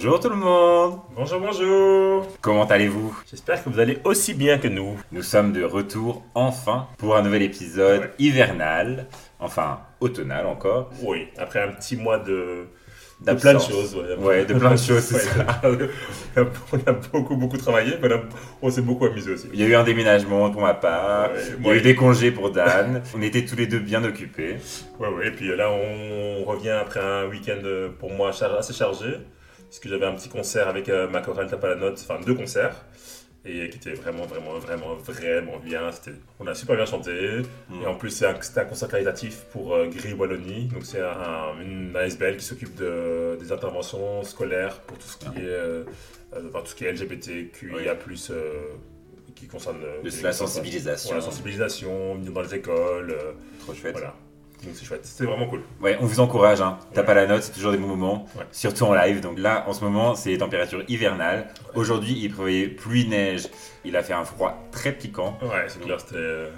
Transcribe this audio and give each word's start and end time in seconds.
Bonjour 0.00 0.20
tout 0.20 0.28
le 0.28 0.36
monde 0.36 1.00
Bonjour, 1.16 1.40
bonjour 1.40 2.28
Comment 2.40 2.66
allez-vous? 2.66 3.18
J'espère 3.28 3.64
que 3.64 3.68
vous 3.68 3.80
allez 3.80 3.98
aussi 4.04 4.32
bien 4.32 4.58
que 4.58 4.68
nous. 4.68 4.96
Nous 5.10 5.24
sommes 5.24 5.52
de 5.52 5.64
retour 5.64 6.22
enfin 6.36 6.86
pour 6.98 7.16
un 7.16 7.22
nouvel 7.22 7.42
épisode 7.42 8.02
Ouais. 8.02 8.10
hivernal, 8.20 9.08
enfin 9.40 9.80
automnal 9.98 10.46
encore. 10.46 10.92
Oui, 11.02 11.26
après 11.36 11.60
un 11.62 11.72
petit 11.72 11.96
mois 11.96 12.20
de... 12.20 12.66
de 13.26 13.32
plein 13.32 13.54
de 13.54 13.58
choses. 13.58 13.96
Ouais, 13.96 14.14
Ouais, 14.24 14.44
de 14.44 14.54
plein 14.54 14.70
de 14.70 14.76
choses, 14.76 15.00
c'est 15.00 15.28
on, 16.72 16.78
a, 16.86 16.92
beaucoup, 16.92 17.34
beaucoup 17.34 17.56
travaillé, 17.56 17.94
mais 18.00 18.08
on, 18.62 18.70
s'est 18.70 18.82
beaucoup 18.82 19.06
amusé 19.06 19.32
aussi. 19.32 19.48
Il 19.52 19.58
y 19.58 19.64
a 19.64 19.66
eu 19.66 19.74
un 19.74 19.82
déménagement 19.82 20.48
pour 20.52 20.62
ma 20.62 20.74
part, 20.74 21.32
Ouais, 21.32 21.40
il 21.58 21.66
y 21.66 21.70
a 21.70 21.74
eu 21.74 21.80
des 21.80 21.96
congés 21.96 22.30
pour 22.30 22.52
Dan, 22.52 23.02
on 23.16 23.20
était 23.20 23.44
tous 23.44 23.56
les 23.56 23.66
deux 23.66 23.80
bien 23.80 24.04
occupés. 24.04 24.58
Ouais, 25.00 25.08
ouais, 25.08 25.26
et 25.26 25.30
puis 25.32 25.48
là, 25.56 25.72
on 25.72 26.44
revient 26.44 26.70
après 26.70 27.00
un 27.00 27.26
week-end 27.26 27.58
euh, 27.64 27.88
pour 27.98 28.12
moi 28.12 28.30
assez 28.30 28.72
chargé, 28.72 29.16
parce 29.68 29.78
que 29.80 29.88
j'avais 29.88 30.06
un 30.06 30.14
petit 30.14 30.28
concert 30.28 30.68
avec 30.68 30.88
euh, 30.88 31.08
ma 31.08 31.20
chorale 31.20 31.48
Tape 31.48 31.64
à 31.64 31.68
la 31.68 31.74
note, 31.76 31.98
enfin 32.02 32.18
deux 32.24 32.34
concerts, 32.34 32.74
et 33.44 33.68
qui 33.70 33.76
étaient 33.76 33.92
vraiment, 33.94 34.24
vraiment, 34.26 34.58
vraiment, 34.58 34.94
vraiment 34.94 35.58
bien. 35.58 35.90
On 36.40 36.46
a 36.46 36.54
super 36.54 36.76
bien 36.76 36.86
chanté, 36.86 37.42
Mm. 37.68 37.82
et 37.82 37.86
en 37.86 37.94
plus, 37.94 38.22
un- 38.22 38.34
c'était 38.40 38.60
un, 38.60 38.64
concert 38.64 38.88
caritatif 38.88 39.44
pour 39.52 39.74
euh, 39.74 39.86
Gris 39.86 40.12
Wallonie, 40.14 40.66
donc 40.68 40.84
c'est 40.84 41.00
un, 41.00 41.58
une 41.60 41.94
ASBL 41.96 42.36
qui 42.36 42.44
s'occupe 42.44 42.74
de, 42.74 43.36
des 43.40 43.52
interventions 43.52 44.22
scolaires 44.24 44.80
pour 44.80 44.98
tout 44.98 45.06
ce 45.08 45.16
qui 45.18 45.26
est, 45.38 45.44
euh, 45.44 45.84
euh, 46.34 46.42
enfin, 46.48 46.60
tout 46.60 46.66
ce 46.66 46.74
qui 46.74 46.84
est 46.84 46.92
LGBTQIA+, 46.92 47.96
euh, 48.30 48.52
qui 49.34 49.46
concerne... 49.46 49.78
De 50.02 50.22
la 50.22 50.32
sensibilisation. 50.32 51.10
Ouais, 51.10 51.16
la 51.16 51.22
sensibilisation, 51.22 52.16
dans 52.16 52.40
les 52.42 52.54
écoles, 52.56 53.16
Trop 53.60 53.72
chouette. 53.74 53.92
voilà. 53.92 54.14
Donc 54.64 54.72
c'est 54.74 54.84
chouette, 54.84 55.04
c'était 55.06 55.24
vraiment 55.24 55.46
cool. 55.46 55.62
Ouais, 55.80 55.96
on 56.00 56.06
vous 56.06 56.18
encourage, 56.20 56.60
hein. 56.60 56.78
Tape 56.92 57.06
Ouais. 57.06 57.12
à 57.12 57.14
la 57.14 57.26
note, 57.26 57.42
c'est 57.44 57.52
toujours 57.52 57.70
des 57.72 57.78
bons 57.78 57.86
moments, 57.86 58.26
Ouais. 58.36 58.42
surtout 58.50 58.84
en 58.84 58.94
live. 58.94 59.20
Donc 59.20 59.38
là, 59.38 59.64
en 59.68 59.72
ce 59.72 59.84
moment, 59.84 60.14
c'est 60.16 60.30
les 60.30 60.38
températures 60.38 60.82
hivernales. 60.88 61.46
Aujourd'hui, 61.74 62.18
il 62.20 62.28
prévoyait 62.30 62.66
pluie, 62.66 63.06
neige, 63.06 63.48
il 63.84 63.96
a 63.96 64.02
fait 64.02 64.14
un 64.14 64.24
froid 64.24 64.60
très 64.72 64.92
piquant. 64.92 65.38
Ouais, 65.42 65.64
c'est 65.68 65.80
clair, 65.80 66.00
c'était. 66.00 66.16
euh, 66.16 66.50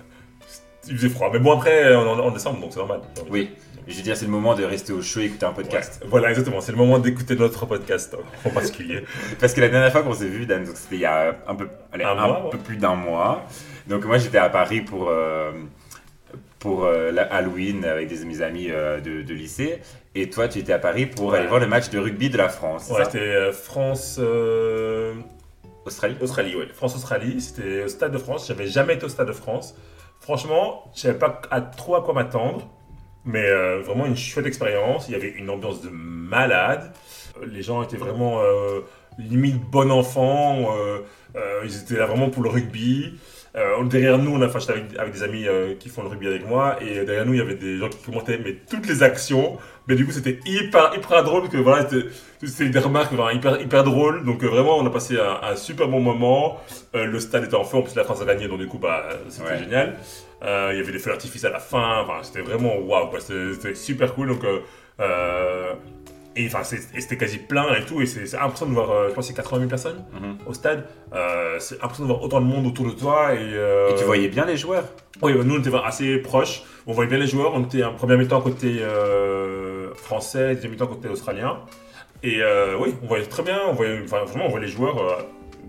Il 0.88 0.96
faisait 0.96 1.10
froid. 1.10 1.28
Mais 1.30 1.38
bon, 1.38 1.52
après, 1.52 1.94
on 1.94 2.18
est 2.18 2.22
en 2.22 2.30
décembre, 2.30 2.58
donc 2.60 2.70
c'est 2.72 2.78
normal. 2.78 3.00
Oui, 3.28 3.50
je 3.86 3.94
veux 3.96 4.02
dire, 4.02 4.16
c'est 4.16 4.24
le 4.24 4.30
moment 4.30 4.54
de 4.54 4.64
rester 4.64 4.94
au 4.94 5.02
chaud 5.02 5.20
et 5.20 5.24
écouter 5.26 5.44
un 5.44 5.52
podcast. 5.52 6.02
Voilà, 6.08 6.30
exactement. 6.30 6.62
C'est 6.62 6.72
le 6.72 6.78
moment 6.78 6.98
d'écouter 6.98 7.36
notre 7.36 7.66
podcast 7.66 8.16
hein, 8.18 8.24
en 8.46 8.50
particulier. 8.50 9.04
Parce 9.40 9.52
que 9.52 9.60
la 9.60 9.68
dernière 9.68 9.92
fois 9.92 10.02
qu'on 10.02 10.14
s'est 10.14 10.26
vu, 10.28 10.46
Dan, 10.46 10.64
c'était 10.64 10.94
il 10.96 11.00
y 11.02 11.04
a 11.04 11.36
un 11.46 11.54
peu, 11.54 11.68
allez, 11.92 12.04
Un 12.04 12.16
un 12.16 12.26
mois, 12.26 12.44
ouais. 12.44 12.50
peu 12.50 12.58
plus 12.58 12.76
d'un 12.78 12.94
mois. 12.94 13.42
Donc 13.88 14.06
moi 14.06 14.16
j'étais 14.16 14.38
à 14.38 14.48
Paris 14.48 14.80
pour, 14.80 15.08
euh, 15.10 15.52
pour 16.60 16.84
euh, 16.84 17.10
Halloween 17.30 17.84
avec 17.84 18.06
des, 18.08 18.24
mes 18.24 18.40
amis 18.42 18.68
euh, 18.70 19.00
de, 19.00 19.22
de 19.22 19.34
lycée. 19.34 19.80
Et 20.14 20.30
toi 20.30 20.46
tu 20.46 20.58
étais 20.60 20.72
à 20.72 20.78
Paris 20.78 21.06
pour 21.06 21.30
Ouais. 21.30 21.38
aller 21.38 21.48
voir 21.48 21.58
le 21.60 21.66
match 21.66 21.90
de 21.90 21.98
rugby 21.98 22.30
de 22.30 22.36
la 22.38 22.48
France. 22.48 22.88
Ouais, 22.90 23.04
c'était 23.04 23.18
euh, 23.18 23.50
France. 23.52 24.20
Australie 25.86 26.16
Australie, 26.20 26.54
ouais. 26.56 26.66
France-Australie, 26.72 27.40
c'était 27.40 27.84
au 27.84 27.88
Stade 27.88 28.12
de 28.12 28.18
France. 28.18 28.46
J'avais 28.46 28.66
jamais 28.66 28.94
été 28.94 29.04
au 29.06 29.08
Stade 29.08 29.28
de 29.28 29.32
France. 29.32 29.74
Franchement, 30.20 30.84
je 30.94 31.00
savais 31.00 31.18
pas 31.18 31.40
à, 31.50 31.60
trop 31.62 31.96
à 31.96 32.02
quoi 32.02 32.12
m'attendre. 32.14 32.68
Mais 33.24 33.44
euh, 33.46 33.80
vraiment 33.80 34.06
une 34.06 34.16
chouette 34.16 34.46
expérience. 34.46 35.08
Il 35.08 35.12
y 35.12 35.14
avait 35.14 35.28
une 35.30 35.50
ambiance 35.50 35.82
de 35.82 35.90
malade. 35.90 36.92
Les 37.46 37.62
gens 37.62 37.82
étaient 37.82 37.96
vraiment 37.96 38.40
euh, 38.40 38.80
limite 39.18 39.60
bon 39.70 39.90
enfant. 39.90 40.74
Euh, 40.76 41.00
ils 41.64 41.76
étaient 41.82 41.96
là 41.96 42.06
vraiment 42.06 42.28
pour 42.30 42.42
le 42.42 42.48
rugby. 42.50 43.18
Euh, 43.56 43.82
derrière 43.84 44.16
nous, 44.18 44.32
on 44.32 44.40
a, 44.42 44.46
enfin, 44.46 44.60
j'étais 44.60 44.72
avec, 44.74 44.84
avec 44.98 45.12
des 45.12 45.22
amis 45.24 45.48
euh, 45.48 45.74
qui 45.74 45.88
font 45.88 46.02
le 46.02 46.08
rugby 46.08 46.28
avec 46.28 46.46
moi, 46.46 46.76
et 46.80 47.04
derrière 47.04 47.26
nous, 47.26 47.34
il 47.34 47.38
y 47.38 47.42
avait 47.42 47.56
des 47.56 47.78
gens 47.78 47.88
qui 47.88 47.98
commentaient 47.98 48.38
mais 48.38 48.56
toutes 48.70 48.86
les 48.86 49.02
actions. 49.02 49.58
Mais 49.88 49.96
du 49.96 50.06
coup, 50.06 50.12
c'était 50.12 50.38
hyper, 50.46 50.92
hyper 50.96 51.24
drôle 51.24 51.40
parce 51.42 51.52
que 51.52 51.58
voilà, 51.58 51.84
c'était 52.44 52.68
des 52.68 52.78
remarques 52.78 53.12
vraiment 53.12 53.30
hyper, 53.30 53.60
hyper 53.60 53.82
drôles. 53.82 54.24
Donc 54.24 54.44
euh, 54.44 54.46
vraiment, 54.48 54.78
on 54.78 54.86
a 54.86 54.90
passé 54.90 55.18
un, 55.18 55.40
un 55.48 55.56
super 55.56 55.88
bon 55.88 55.98
moment. 56.00 56.60
Le 56.94 57.18
stade 57.18 57.42
était 57.44 57.56
en 57.56 57.64
feu, 57.64 57.78
en 57.78 57.82
plus 57.82 57.96
la 57.96 58.04
France 58.04 58.22
a 58.22 58.24
gagné, 58.24 58.46
donc 58.46 58.60
du 58.60 58.68
coup, 58.68 58.78
bah, 58.78 59.08
c'était 59.28 59.48
Ouais. 59.50 59.58
génial. 59.58 59.96
Il 60.42 60.76
y 60.76 60.80
avait 60.80 60.92
des 60.92 60.98
feux 61.00 61.10
d'artifice 61.10 61.44
à 61.44 61.50
la 61.50 61.58
fin. 61.58 62.02
Enfin, 62.02 62.18
c'était 62.22 62.42
vraiment 62.42 62.76
waouh. 62.78 63.10
C'était 63.18 63.54
c'était 63.54 63.74
super 63.74 64.14
cool. 64.14 64.28
Donc 64.28 64.42
et 66.36 66.46
enfin, 66.46 66.62
c'était 66.62 67.16
quasi 67.16 67.38
plein 67.38 67.74
et 67.74 67.84
tout. 67.84 68.00
Et 68.00 68.06
c'est 68.06 68.36
impressionnant 68.36 68.70
de 68.70 68.76
voir, 68.76 68.90
euh, 68.90 69.08
je 69.08 69.14
pense, 69.14 69.26
c'est 69.26 69.34
80 69.34 69.58
000 69.58 69.68
personnes 69.68 70.04
Mhm. 70.12 70.38
au 70.46 70.52
stade. 70.54 70.84
Euh, 71.12 71.56
c'est 71.58 71.76
impressionnant 71.82 72.08
de 72.08 72.12
voir 72.14 72.22
autant 72.24 72.40
de 72.40 72.46
monde 72.46 72.66
autour 72.66 72.86
de 72.86 72.92
toi. 72.92 73.34
Et, 73.34 73.38
euh, 73.40 73.90
Et 73.90 73.94
tu 73.96 74.04
voyais 74.04 74.28
bien 74.28 74.44
les 74.46 74.56
joueurs 74.56 74.84
Oui, 75.22 75.32
nous 75.44 75.56
on 75.56 75.58
était 75.58 75.70
assez 75.84 76.18
proches. 76.18 76.62
On 76.86 76.92
voyait 76.92 77.10
bien 77.10 77.18
les 77.18 77.26
joueurs. 77.26 77.52
On 77.54 77.62
était 77.64 77.82
en 77.84 77.94
première 77.94 78.16
mi-temps 78.18 78.40
côté 78.40 78.80
français, 79.94 80.54
deuxième 80.54 80.72
mi-temps 80.72 80.86
côté 80.86 81.08
australien. 81.08 81.58
Et 82.22 82.40
oui, 82.80 82.94
on 83.02 83.06
voyait 83.06 83.26
très 83.26 83.42
bien. 83.42 83.58
On 83.68 83.72
voyait, 83.74 84.00
enfin, 84.04 84.24
vraiment, 84.24 84.46
on 84.46 84.50
voyait 84.50 84.66
les 84.66 84.72
joueurs. 84.72 85.24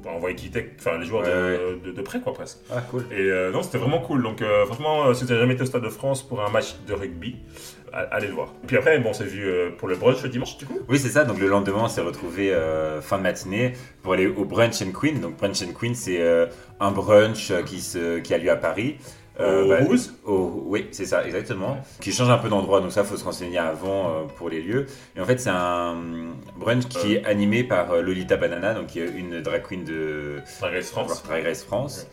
On 0.06 0.20
voyait 0.20 0.36
qui 0.36 0.48
étaient, 0.48 0.72
enfin, 0.80 0.98
les 0.98 1.06
joueurs 1.06 1.24
de, 1.24 1.30
Ouais, 1.30 1.80
de- 1.86 1.92
de 1.92 2.02
près, 2.02 2.20
quoi, 2.20 2.34
presque. 2.34 2.60
Ah 2.72 2.82
cool. 2.90 3.06
Et 3.12 3.16
euh, 3.20 3.52
non, 3.52 3.62
c'était 3.64 3.78
vraiment 3.78 4.00
cool. 4.00 4.24
Donc, 4.24 4.42
euh, 4.42 4.66
franchement, 4.66 5.06
euh, 5.08 5.14
si 5.14 5.24
vous 5.24 5.30
n'avez 5.30 5.42
jamais 5.42 5.54
été 5.54 5.64
au 5.64 5.66
Stade 5.66 5.84
de 5.84 5.90
France 5.90 6.22
pour 6.28 6.42
un 6.44 6.50
match 6.50 6.76
de 6.88 6.94
rugby, 6.94 7.36
allez 7.94 8.28
le 8.28 8.34
voir. 8.34 8.54
Puis 8.68 8.78
après, 8.78 8.98
bon, 9.00 9.10
on 9.10 9.14
s'est 9.14 9.26
vu 9.26 9.46
pour 9.78 9.88
le 9.88 9.96
brunch 9.96 10.24
le 10.24 10.30
dimanche, 10.30 10.58
du 10.58 10.66
coup. 10.66 10.80
Oui, 10.88 10.98
c'est 10.98 11.10
ça. 11.10 11.26
Donc 11.26 11.40
le 11.40 11.48
lendemain, 11.48 11.82
on 11.84 11.88
s'est 11.90 12.02
retrouvé 12.02 12.54
euh, 12.54 13.02
fin 13.02 13.18
de 13.18 13.24
matinée 13.24 13.74
pour 14.02 14.14
aller 14.14 14.28
au 14.28 14.46
Brunch 14.46 14.82
and 14.82 14.92
Queen. 14.98 15.20
Donc 15.20 15.38
Brunch 15.38 15.62
and 15.62 15.74
Queen, 15.78 15.94
c'est 15.94 16.22
euh, 16.22 16.46
un 16.80 16.92
brunch 16.92 17.52
qui, 17.66 17.82
se, 17.82 18.20
qui 18.20 18.34
a 18.34 18.38
lieu 18.38 18.50
à 18.50 18.56
Paris. 18.56 18.96
Au 19.41 19.85
Rouze 19.85 20.13
au- 20.25 20.63
Oui, 20.68 20.88
c'est 20.91 21.06
ça, 21.06 21.25
exactement. 21.25 21.78
Qui 22.00 22.12
change 22.12 22.29
un 22.29 22.38
peu 22.38 22.50
d'endroit, 22.50 22.81
donc 22.81 22.91
ça, 22.91 23.03
faut 23.03 23.18
se 23.18 23.24
renseigner 23.24 23.57
avant 23.57 24.09
euh, 24.09 24.24
pour 24.38 24.50
les 24.50 24.62
lieux. 24.62 24.85
Et 25.16 25.22
en 25.22 25.25
fait, 25.25 25.40
c'est 25.40 25.50
un 25.50 25.96
brunch 26.57 26.85
qui 26.88 27.16
est 27.16 27.25
animé 27.25 27.63
par 27.63 27.91
euh, 27.91 28.02
Lolita 28.02 28.38
Banana, 28.38 28.74
donc 28.74 28.88
qui 28.88 29.00
est 29.00 29.09
une 29.09 29.41
drag 29.41 29.63
queen 29.68 29.84
de 29.84 30.38
Drag 30.59 30.74
Race 30.74 30.90
France. 30.90 31.24
Drag 31.24 31.44
Race 31.44 31.63
France. 31.63 32.07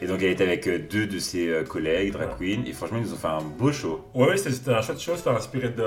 Et 0.00 0.06
donc 0.06 0.22
elle 0.22 0.30
était 0.30 0.44
avec 0.44 0.66
euh, 0.68 0.78
deux 0.78 1.06
de 1.06 1.18
ses 1.18 1.48
euh, 1.48 1.64
collègues 1.64 2.12
drag 2.12 2.28
queens. 2.38 2.62
Et 2.66 2.72
franchement, 2.72 2.98
ils 2.98 3.04
nous 3.04 3.14
ont 3.14 3.16
fait 3.16 3.26
un 3.26 3.42
beau 3.42 3.72
show. 3.72 4.00
Ouais, 4.14 4.28
ouais, 4.28 4.36
c'était 4.36 4.52
c'était 4.52 4.70
un 4.70 4.80
chouette 4.80 5.00
show. 5.00 5.16
C'était 5.16 5.30
inspiré 5.30 5.70
de, 5.70 5.82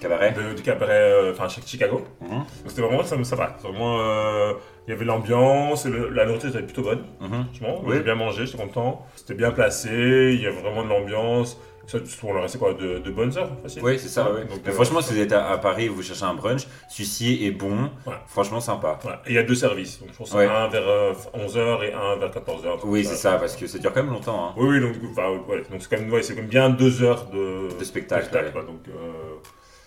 Cabaret. 0.00 0.32
de- 0.32 0.54
du 0.54 0.62
cabaret, 0.62 0.92
euh, 1.12 1.32
enfin, 1.32 1.48
Chicago. 1.48 2.02
Mhm, 2.20 2.28
Donc, 2.30 2.44
c'était 2.66 2.82
vraiment 2.82 3.02
ça, 3.02 3.16
ça 3.24 3.36
va. 3.36 3.56
Vraiment, 3.62 3.98
euh, 4.00 4.52
il 4.86 4.90
y 4.90 4.94
avait 4.94 5.04
l'ambiance, 5.04 5.86
la 5.86 6.24
nourriture 6.26 6.50
était 6.50 6.62
plutôt 6.62 6.82
bonne. 6.82 7.04
mhm. 7.20 7.46
Franchement, 7.46 7.82
Oui. 7.84 7.96
j'ai 7.96 8.02
bien 8.02 8.14
mangé, 8.14 8.46
j'étais 8.46 8.58
content. 8.62 9.04
C'était 9.16 9.34
bien 9.34 9.50
placé, 9.50 9.88
il 10.34 10.40
y 10.40 10.46
avait 10.46 10.60
vraiment 10.60 10.84
de 10.84 10.88
l'ambiance. 10.88 11.58
Ça, 11.86 11.96
on 12.22 12.36
est 12.36 12.40
resté 12.42 12.58
quoi, 12.58 12.74
de, 12.74 12.98
de 12.98 13.10
bonnes 13.10 13.34
heures, 13.38 13.50
facile. 13.62 13.80
Oui, 13.82 13.98
c'est 13.98 14.08
ça. 14.08 14.30
ouais. 14.30 14.42
Donc, 14.44 14.60
Mais 14.62 14.72
euh, 14.72 14.74
franchement, 14.74 15.00
si 15.00 15.14
vous 15.14 15.20
êtes 15.20 15.32
à, 15.32 15.48
à 15.52 15.56
Paris 15.56 15.86
et 15.86 15.88
vous 15.88 16.02
cherchez 16.02 16.24
un 16.24 16.34
brunch, 16.34 16.66
celui-ci 16.90 17.46
est 17.46 17.50
bon. 17.50 17.88
Franchement, 18.26 18.60
sympa. 18.60 18.98
Et 19.24 19.30
il 19.30 19.34
y 19.36 19.38
a 19.38 19.42
deux 19.42 19.54
services. 19.54 19.98
Donc, 20.00 20.10
je 20.12 20.18
pense 20.18 20.34
Ouais. 20.34 20.44
un 20.44 20.68
vers 20.68 20.84
11h 21.32 21.82
et 21.84 21.94
un 21.94 22.16
vers 22.16 22.30
14h. 22.30 22.80
Oui, 22.84 23.06
c'est 23.06 23.14
ça, 23.14 23.36
parce 23.38 23.56
que 23.56 23.66
ça 23.66 23.78
dure 23.78 23.90
quand 23.94 24.02
même 24.02 24.12
longtemps. 24.12 24.48
hein, 24.50 24.54
Oui, 24.58 24.68
oui, 24.68 24.80
donc 24.80 24.96
enfin, 25.12 25.30
ouais, 25.48 25.62
c'est 25.78 25.88
quand 25.96 26.02
même, 26.02 26.10
quand 26.10 26.36
même 26.36 26.46
bien 26.46 26.68
deux 26.68 27.02
heures 27.02 27.24
de, 27.32 27.70
de 27.78 27.84
spectacle. 27.84 28.28
donc, 28.54 28.80
euh, 28.88 28.92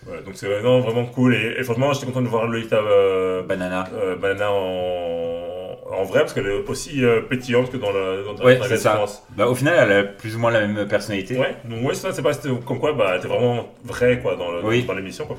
donc 0.06 0.34
c'est 0.34 0.46
vraiment, 0.46 0.80
vraiment 0.80 1.04
cool. 1.06 1.34
Et, 1.34 1.54
et 1.58 1.62
franchement, 1.62 1.92
j'étais 1.92 2.06
content 2.06 2.22
de 2.22 2.28
voir 2.28 2.46
Lolita 2.46 2.76
euh, 2.76 3.42
Banana. 3.42 3.84
euh, 3.94 4.16
Banana 4.16 4.50
en, 4.50 5.76
en 5.94 6.04
vrai, 6.04 6.20
parce 6.20 6.32
qu'elle 6.32 6.46
est 6.46 6.68
aussi 6.68 7.04
euh, 7.04 7.20
pétillante 7.22 7.70
que 7.70 7.76
dans 7.76 7.92
la 7.92 8.22
dans 8.22 8.44
Ouais, 8.44 8.58
ça. 8.76 8.94
France. 8.96 9.22
Bah, 9.36 9.46
au 9.46 9.54
final, 9.54 9.74
elle 9.78 9.96
a 9.96 10.02
plus 10.04 10.34
ou 10.36 10.38
moins 10.38 10.50
la 10.50 10.66
même 10.66 10.88
personnalité. 10.88 11.38
Ouais, 11.38 11.56
donc 11.64 11.84
ouais, 11.86 11.94
ça, 11.94 12.12
c'est 12.12 12.22
pas 12.22 12.32
comme 12.66 12.78
quoi, 12.80 12.92
bah, 12.92 13.10
elle 13.12 13.18
était 13.18 13.28
vraiment 13.28 13.72
vraie 13.84 14.18
quoi, 14.20 14.36
dans, 14.36 14.50
le- 14.50 14.64
Oui. 14.64 14.86
l'émission. 14.96 15.26
quoi. 15.26 15.36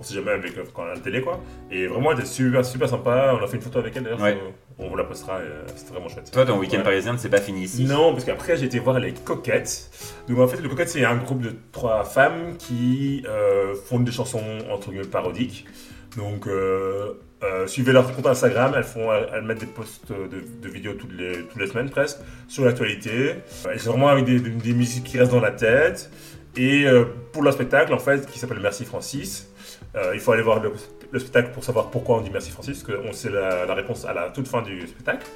On 0.00 0.02
sait 0.02 0.14
jamais 0.14 0.32
avec 0.32 0.52
quand 0.72 0.82
elle 0.84 0.90
a 0.90 0.94
la 0.94 1.00
télé, 1.00 1.20
quoi. 1.20 1.38
Et 1.70 1.86
vraiment, 1.86 2.10
elle 2.12 2.18
était 2.18 2.26
super, 2.26 2.64
super 2.64 2.88
sympa. 2.88 3.36
On 3.40 3.44
a 3.44 3.46
fait 3.46 3.56
une 3.56 3.62
photo 3.62 3.78
avec 3.78 3.96
elle 3.96 4.02
d'ailleurs. 4.02 4.20
Ouais. 4.20 4.36
On 4.78 4.88
vous 4.88 4.96
la 4.96 5.04
postera, 5.04 5.36
euh, 5.38 5.62
c'était 5.76 5.92
vraiment 5.92 6.08
chouette. 6.08 6.30
Toi, 6.32 6.44
ton 6.44 6.58
week-end 6.58 6.78
Ouais. 6.78 6.82
parisien, 6.82 7.16
c'est 7.16 7.28
pas 7.28 7.40
fini 7.40 7.62
ici. 7.62 7.84
Non, 7.84 8.12
parce 8.12 8.24
qu'après 8.24 8.56
j'ai 8.56 8.64
été 8.66 8.80
voir 8.80 8.98
les 8.98 9.12
Coquettes. 9.12 9.88
Donc 10.28 10.38
en 10.40 10.48
fait, 10.48 10.60
les 10.60 10.68
Coquettes, 10.68 10.88
c'est 10.88 11.04
un 11.04 11.16
groupe 11.16 11.42
de 11.42 11.52
trois 11.70 12.02
femmes 12.04 12.56
qui 12.58 13.24
euh, 13.28 13.74
font 13.76 14.00
des 14.00 14.10
chansons 14.10 14.42
entre 14.70 14.90
guillemets 14.90 15.04
parodiques. 15.06 15.64
Donc 16.16 16.46
euh, 16.48 17.12
suivez 17.66 17.92
leur 17.92 18.10
compte 18.14 18.26
Instagram, 18.26 18.72
elles, 18.76 18.82
font, 18.84 19.12
elles, 19.12 19.28
elles 19.34 19.42
mettent 19.42 19.58
des 19.60 19.66
posts 19.66 20.10
de, 20.10 20.42
de 20.62 20.68
vidéos 20.68 20.94
toutes 20.94 21.12
les, 21.12 21.32
toutes 21.44 21.60
les 21.60 21.66
semaines 21.68 21.90
presque 21.90 22.18
sur 22.48 22.64
l'actualité. 22.64 23.30
Et 23.72 23.78
c'est 23.78 23.88
vraiment 23.90 24.08
avec 24.08 24.24
des, 24.24 24.40
des- 24.40 24.50
des 24.50 24.72
musiques 24.72 25.04
qui 25.04 25.18
restent 25.18 25.32
dans 25.32 25.40
la 25.40 25.50
tête. 25.52 26.10
Et 26.56 26.84
pour 27.32 27.42
leur 27.42 27.52
spectacle, 27.52 27.92
en 27.92 27.98
fait, 27.98 28.30
qui 28.30 28.38
s'appelle 28.38 28.60
Merci 28.62 28.84
Francis, 28.84 29.48
il 30.14 30.20
faut 30.20 30.30
aller 30.30 30.42
voir 30.44 30.60
le, 30.62 30.70
le 31.14 31.20
spectacle 31.20 31.50
pour 31.54 31.64
savoir 31.64 31.90
pourquoi 31.90 32.16
on 32.18 32.20
dit 32.20 32.30
Merci 32.32 32.50
Francis, 32.50 32.82
parce 32.82 32.98
qu'on 32.98 33.12
sait 33.12 33.30
la, 33.30 33.64
la 33.64 33.74
réponse 33.74 34.04
à 34.04 34.12
la 34.12 34.28
toute 34.30 34.48
fin 34.48 34.60
du 34.62 34.80
spectacle. 34.86 35.26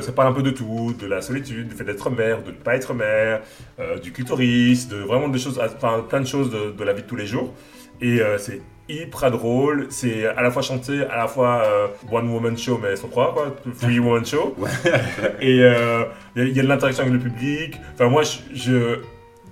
Ça 0.00 0.10
parle 0.10 0.28
un 0.28 0.32
peu 0.32 0.42
de 0.42 0.50
tout, 0.50 0.94
de 0.98 1.06
la 1.06 1.20
solitude, 1.22 1.68
du 1.68 1.74
fait 1.76 1.84
d'être 1.84 2.10
mère, 2.10 2.42
de 2.42 2.50
ne 2.50 2.56
pas 2.56 2.74
être 2.74 2.92
mère, 2.94 3.42
euh, 3.78 3.98
du 3.98 4.10
clitoris, 4.12 4.88
de 4.88 4.96
vraiment 4.96 5.28
des 5.28 5.38
choses, 5.38 5.60
enfin 5.64 6.04
plein 6.08 6.20
de 6.20 6.26
choses 6.26 6.50
de, 6.50 6.72
de 6.72 6.84
la 6.84 6.92
vie 6.92 7.02
de 7.02 7.06
tous 7.06 7.14
les 7.16 7.26
jours. 7.26 7.52
Et 8.00 8.20
euh, 8.20 8.36
c'est 8.38 8.60
hyper 8.88 9.30
drôle, 9.30 9.86
c'est 9.90 10.26
à 10.26 10.42
la 10.42 10.50
fois 10.50 10.62
chanté, 10.62 11.02
à 11.04 11.16
la 11.16 11.28
fois 11.28 11.62
euh, 11.66 11.86
one 12.10 12.28
woman 12.30 12.56
show, 12.56 12.78
mais 12.82 12.96
sans 12.96 13.08
trois 13.08 13.32
quoi, 13.34 13.54
three 13.80 13.98
woman 13.98 14.24
show. 14.24 14.56
Et 15.40 15.60
euh, 15.62 16.04
il 16.34 16.42
y 16.42 16.44
a- 16.46 16.48
il 16.48 16.56
y, 16.56 16.60
a 16.60 16.62
de 16.62 16.68
l'interaction 16.68 17.02
avec 17.04 17.14
le 17.14 17.20
public. 17.20 17.76
Enfin 17.94 18.08
moi, 18.08 18.22
je, 18.22 18.38
je, 18.54 18.98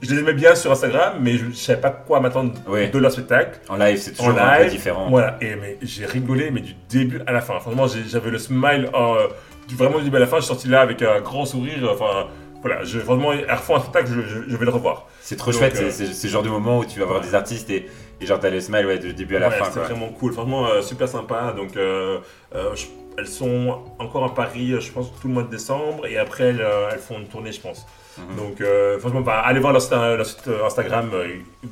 je 0.04 0.14
les 0.14 0.20
aimais 0.20 0.34
bien 0.34 0.54
sur 0.54 0.70
Instagram, 0.70 1.14
mais 1.20 1.36
je, 1.38 1.46
ne 1.46 1.52
savais 1.52 1.80
pas 1.80 1.90
quoi 1.90 2.20
m'attendre 2.20 2.52
Oui. 2.68 2.88
de 2.90 2.98
leur 2.98 3.10
spectacle. 3.12 3.60
En 3.68 3.76
live, 3.76 3.98
c'est 3.98 4.12
toujours 4.12 4.38
un 4.38 4.56
peu 4.56 4.62
live, 4.62 4.70
différent. 4.72 5.08
Voilà, 5.10 5.36
et 5.40 5.54
mais 5.56 5.78
j'ai 5.82 6.06
rigolé, 6.06 6.50
mais 6.50 6.60
du 6.60 6.74
début 6.88 7.20
à 7.26 7.32
la 7.32 7.40
fin. 7.40 7.58
Franchement, 7.60 7.86
j'avais 8.08 8.30
le 8.30 8.38
smile 8.38 8.88
euh, 8.94 9.28
du, 9.68 9.74
vraiment 9.76 9.98
du 9.98 10.04
début 10.04 10.16
à 10.16 10.20
la 10.20 10.26
fin. 10.26 10.36
Je 10.36 10.42
suis 10.42 10.48
sorti 10.48 10.68
là 10.68 10.80
avec 10.82 11.00
un 11.02 11.20
grand 11.20 11.44
sourire. 11.44 11.88
Enfin, 11.92 12.26
voilà, 12.62 12.82
je, 12.84 12.98
vraiment, 12.98 13.30
à 13.48 13.56
refond 13.56 13.76
un 13.76 13.80
spectacle, 13.80 14.08
je, 14.10 14.20
je- 14.22 14.48
je 14.50 14.56
vais 14.56 14.64
le 14.64 14.70
revoir. 14.70 15.06
C'est 15.20 15.36
trop 15.36 15.50
Donc, 15.50 15.60
chouette, 15.60 15.76
euh, 15.76 15.88
c'est 15.90 16.06
c'est 16.06 16.12
ce 16.12 16.28
genre 16.28 16.42
de 16.42 16.48
moment 16.48 16.78
où 16.78 16.84
tu 16.84 16.98
vas 17.00 17.06
voir 17.06 17.20
ouais. 17.20 17.26
des 17.26 17.34
artistes 17.34 17.68
et, 17.70 17.86
et 18.20 18.26
genre 18.26 18.40
t'as 18.40 18.50
le 18.50 18.60
smile 18.60 18.86
ouais, 18.86 18.98
du 18.98 19.12
début 19.14 19.36
à 19.36 19.38
la 19.40 19.48
Ouais, 19.48 19.54
fin. 19.56 19.70
Quoi. 19.70 19.82
vraiment 19.82 20.08
cool, 20.08 20.32
franchement, 20.32 20.66
euh, 20.68 20.80
super 20.82 21.08
sympa. 21.08 21.52
Donc, 21.56 21.76
euh, 21.76 22.18
euh, 22.54 22.74
je- 22.74 22.86
elles 23.16 23.26
sont 23.28 23.82
encore 23.98 24.24
à 24.24 24.34
Paris, 24.34 24.74
je 24.80 24.90
pense, 24.90 25.12
tout 25.20 25.28
le 25.28 25.34
mois 25.34 25.42
de 25.44 25.50
décembre. 25.50 26.06
Et 26.06 26.18
après, 26.18 26.44
elles, 26.44 26.66
elles 26.92 26.98
font 26.98 27.18
une 27.18 27.28
tournée, 27.28 27.52
je 27.52 27.60
pense. 27.60 27.86
Mhm. 28.18 28.36
Donc, 28.36 28.60
euh, 28.60 28.98
franchement, 28.98 29.20
bah, 29.22 29.40
allez 29.44 29.60
voir 29.60 29.72
leur 29.72 29.82
site, 29.82 29.92
leur 29.92 30.24
site, 30.26 30.46
euh, 30.48 30.64
Instagram. 30.64 31.10
euh, 31.14 31.26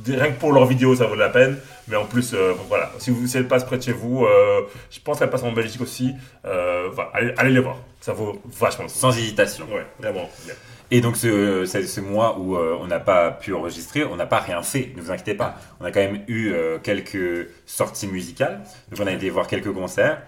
rien 0.06 0.30
que 0.32 0.38
pour 0.40 0.52
leurs 0.52 0.66
vidéos, 0.66 0.94
ça 0.96 1.06
vaut 1.06 1.14
la 1.14 1.28
peine. 1.28 1.58
Mais 1.88 1.96
en 1.96 2.04
plus, 2.04 2.32
euh, 2.34 2.52
voilà, 2.68 2.90
si, 2.98 3.10
vous, 3.10 3.26
si 3.26 3.36
elles 3.36 3.48
passent 3.48 3.64
près 3.64 3.78
de 3.78 3.82
chez 3.82 3.92
vous, 3.92 4.24
euh, 4.24 4.62
je 4.90 4.98
pense 5.00 5.18
qu'elles 5.18 5.30
passent 5.30 5.42
en 5.42 5.52
Belgique 5.52 5.80
aussi. 5.80 6.14
Euh, 6.44 6.88
allez, 7.12 7.34
allez 7.36 7.50
les 7.52 7.60
voir. 7.60 7.76
Ça 8.00 8.12
vaut 8.12 8.40
vachement 8.58 8.84
le 8.84 8.88
coup. 8.90 8.94
Sans 8.96 9.16
hésitation. 9.16 9.66
Ouais, 9.72 9.86
vraiment. 10.00 10.28
Et 10.90 11.00
donc 11.00 11.16
ce, 11.16 11.64
ce, 11.64 11.82
ce 11.82 12.00
mois 12.02 12.36
où 12.38 12.56
euh, 12.56 12.76
on 12.78 12.86
n'a 12.86 13.00
pas 13.00 13.30
pu 13.30 13.54
enregistrer, 13.54 14.04
on 14.04 14.16
n'a 14.16 14.26
pas 14.26 14.40
rien 14.40 14.62
fait, 14.62 14.90
ne 14.94 15.00
vous 15.00 15.10
inquiétez 15.10 15.32
pas. 15.34 15.54
On 15.80 15.86
a 15.86 15.90
quand 15.90 16.00
même 16.00 16.20
eu 16.28 16.52
euh, 16.52 16.76
quelques 16.82 17.48
sorties 17.64 18.06
musicales. 18.08 18.60
Donc 18.90 19.00
on 19.02 19.06
a 19.06 19.12
été 19.12 19.30
voir 19.30 19.46
quelques 19.46 19.72
concerts. 19.72 20.20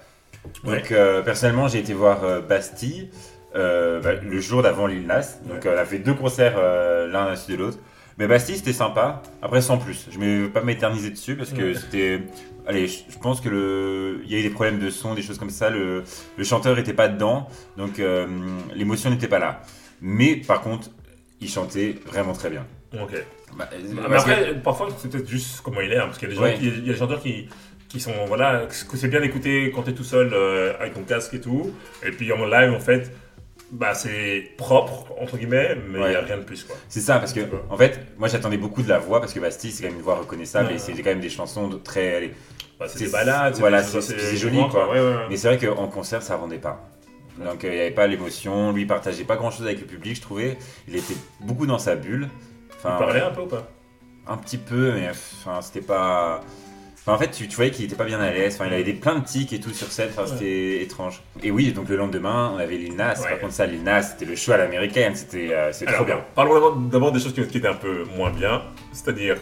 Ouais. 0.65 0.79
Donc 0.79 0.93
euh, 0.93 1.21
personnellement 1.21 1.69
j'ai 1.69 1.81
été 1.81 1.93
voir 1.93 2.25
euh, 2.25 2.41
Bastille 2.41 3.11
euh, 3.55 4.01
bah, 4.01 4.15
le 4.15 4.41
jour 4.41 4.63
d'avant 4.63 4.87
Lil 4.87 5.07
Nas. 5.07 5.39
Donc 5.47 5.65
Ouais. 5.65 5.69
euh, 5.71 5.77
on 5.77 5.81
a 5.81 5.85
fait 5.85 5.99
deux 5.99 6.15
concerts 6.15 6.55
euh, 6.59 7.07
l'un 7.09 7.25
à 7.27 7.31
la 7.31 7.37
suite 7.37 7.57
de 7.57 7.63
l'autre. 7.63 7.79
Mais 8.19 8.27
Bastille 8.29 8.57
c'était 8.57 8.73
sympa. 8.73 9.23
Après 9.43 9.61
sans 9.61 9.77
plus. 9.79 10.07
Je 10.11 10.19
ne 10.19 10.43
vais 10.43 10.49
pas 10.49 10.63
m'éterniser 10.63 11.11
dessus 11.11 11.37
parce 11.37 11.51
que 11.51 11.63
Ouais. 11.73 11.75
c'était... 11.75 12.21
Allez, 12.67 12.87
je 12.87 13.19
pense 13.21 13.41
que 13.43 13.49
le, 13.51 14.21
il 14.25 14.33
y 14.33 14.37
a 14.37 14.39
eu 14.39 14.43
des 14.43 14.51
problèmes 14.51 14.79
de 14.79 14.89
son, 14.89 15.15
des 15.15 15.21
choses 15.23 15.39
comme 15.39 15.51
ça. 15.51 15.69
Le, 15.69 16.03
le 16.37 16.45
chanteur 16.45 16.79
était 16.79 16.95
pas 16.95 17.09
dedans, 17.09 17.47
donc 17.77 17.99
euh, 17.99 18.27
l'émotion 18.75 19.11
n'était 19.11 19.29
pas 19.29 19.39
là. 19.39 19.61
Mais 20.01 20.37
par 20.37 20.63
contre, 20.63 20.89
il 21.43 21.49
chantait 21.51 21.97
vraiment 22.07 22.33
très 22.33 22.49
bien. 22.49 22.65
Ok. 22.99 23.13
Bah, 23.59 23.69
Mais 23.73 23.95
que- 24.07 24.15
après, 24.17 24.55
parfois, 24.63 24.89
c'est 24.97 25.11
peut-être 25.11 25.29
juste 25.29 25.61
comment 25.63 25.81
il 25.83 25.93
est, 25.93 25.99
hein, 25.99 26.07
parce 26.07 26.17
qu'il 26.19 26.29
y 26.29 26.31
a 26.31 26.35
des 26.35 26.41
gens 26.41 26.45
Ouais. 26.47 26.55
qui, 26.55 26.69
il 26.69 26.87
y 26.87 26.91
a 26.91 26.93
des 26.95 26.99
chanteurs 26.99 27.21
qui, 27.21 27.49
qui 27.89 28.01
sont, 28.01 28.13
voilà, 28.27 28.67
que 28.67 28.97
c'est 28.97 29.09
bien 29.09 29.21
d'écouter 29.21 29.71
quand 29.75 29.83
t'es 29.83 29.93
tout 29.93 30.03
seul 30.05 30.31
euh, 30.33 30.73
avec 30.81 30.95
ton 30.95 31.03
casque 31.03 31.35
et 31.35 31.41
tout, 31.41 31.71
et 32.03 32.13
puis 32.13 32.33
en 32.33 32.47
live, 32.47 32.73
en 32.73 32.81
fait, 32.81 33.13
bah 33.75 33.93
c'est 33.95 34.53
propre, 34.57 35.05
entre 35.21 35.37
guillemets, 35.37 35.75
mais 35.89 35.99
il 35.99 36.03
Ouais. 36.03 36.11
n'y 36.11 36.17
a 36.17 36.21
rien 36.21 36.39
de 36.39 36.43
plus, 36.45 36.63
quoi. 36.65 36.77
c'est 36.89 37.01
ça, 37.01 37.19
parce 37.19 37.33
que 37.33 37.41
en 37.69 37.77
fait, 37.77 38.01
moi 38.19 38.29
j'attendais 38.29 38.57
beaucoup 38.57 38.83
de 38.83 38.89
la 38.89 38.99
voix, 38.99 39.21
parce 39.21 39.33
que 39.33 39.41
Bastille 39.41 39.73
c'est 39.73 39.83
quand 39.83 39.89
même 39.89 39.99
une 39.99 40.05
voix 40.05 40.15
reconnaissable 40.17 40.69
Ouais. 40.69 40.75
et 40.77 40.79
c'est 40.79 40.93
quand 40.95 41.11
même 41.11 41.21
des 41.21 41.29
chansons 41.29 41.69
de 41.69 41.77
très. 41.77 42.15
allez, 42.17 42.35
Bah, 42.79 42.87
c'est 42.89 43.01
des 43.05 43.11
balades, 43.11 43.55
voilà, 43.59 43.83
c'est- 43.83 44.37
joli, 44.37 44.61
quoi. 44.71 44.91
Ouais. 44.91 45.27
Mais 45.29 45.37
c'est 45.37 45.49
vrai 45.55 45.59
qu'en 45.59 45.89
concert 45.89 46.23
ça 46.23 46.37
rendait 46.37 46.59
pas. 46.59 46.89
Donc 47.45 47.65
euh, 47.65 47.69
il 47.69 47.75
n'y 47.75 47.81
avait 47.81 47.91
pas 47.91 48.07
l'émotion, 48.07 48.71
lui 48.73 48.83
il 48.83 48.87
partageait 48.87 49.25
pas 49.25 49.35
grand 49.37 49.51
chose 49.51 49.67
avec 49.67 49.81
le 49.81 49.87
public, 49.87 50.15
je 50.17 50.21
trouvais. 50.23 50.57
Il 50.87 50.95
était 50.95 51.17
beaucoup 51.41 51.67
dans 51.67 51.79
sa 51.81 51.97
bulle. 51.97 52.29
Il 52.71 52.83
parlait 52.83 53.21
un 53.23 53.31
peu 53.31 53.41
ou 53.43 53.47
pas? 53.47 53.69
Un 54.29 54.37
petit 54.37 54.57
peu, 54.59 54.93
mais 54.93 55.09
enfin, 55.11 55.61
c'était 55.63 55.85
pas. 55.85 56.43
Enfin, 57.07 57.17
en 57.17 57.19
fait, 57.19 57.31
tu, 57.33 57.47
tu 57.49 57.57
voyais 57.57 57.71
qu'il 57.71 57.85
était 57.85 57.97
pas 57.97 58.05
bien 58.05 58.19
à 58.19 58.31
l'aise. 58.31 58.55
Enfin, 58.55 58.65
il 58.67 58.73
avait 58.73 58.83
des, 58.83 58.95
plein 58.95 59.17
de 59.19 59.25
tics 59.25 59.53
et 59.53 59.61
tout 59.61 59.69
sur 59.71 59.89
scène. 59.89 60.09
Enfin, 60.17 60.27
c'était 60.27 60.83
étrange. 60.83 61.21
Et 61.43 61.51
oui, 61.51 61.71
donc 61.73 61.91
le 61.91 61.97
lendemain, 61.97 62.53
on 62.55 62.59
avait 62.59 62.79
Lil 62.79 62.97
Nas. 62.97 63.21
Ouais. 63.21 63.29
Par 63.29 63.41
contre, 63.41 63.53
ça, 63.53 63.67
Lil 63.67 63.83
Nas, 63.83 64.03
c'était 64.03 64.25
le 64.25 64.35
show 64.37 64.53
à 64.53 64.57
l'américaine. 64.57 65.15
C'était 65.15 65.51
euh, 65.53 65.71
Alors, 65.83 65.95
trop 65.97 66.05
bien. 66.07 66.21
Parlons 66.35 66.77
d'abord- 66.77 67.13
des 67.13 67.21
choses 67.21 67.35
qui, 67.35 67.47
qui 67.47 67.59
étaient 67.59 67.69
un 67.69 67.75
peu 67.75 68.05
moins 68.17 68.31
bien, 68.31 68.63
c'est-à-dire 68.93 69.37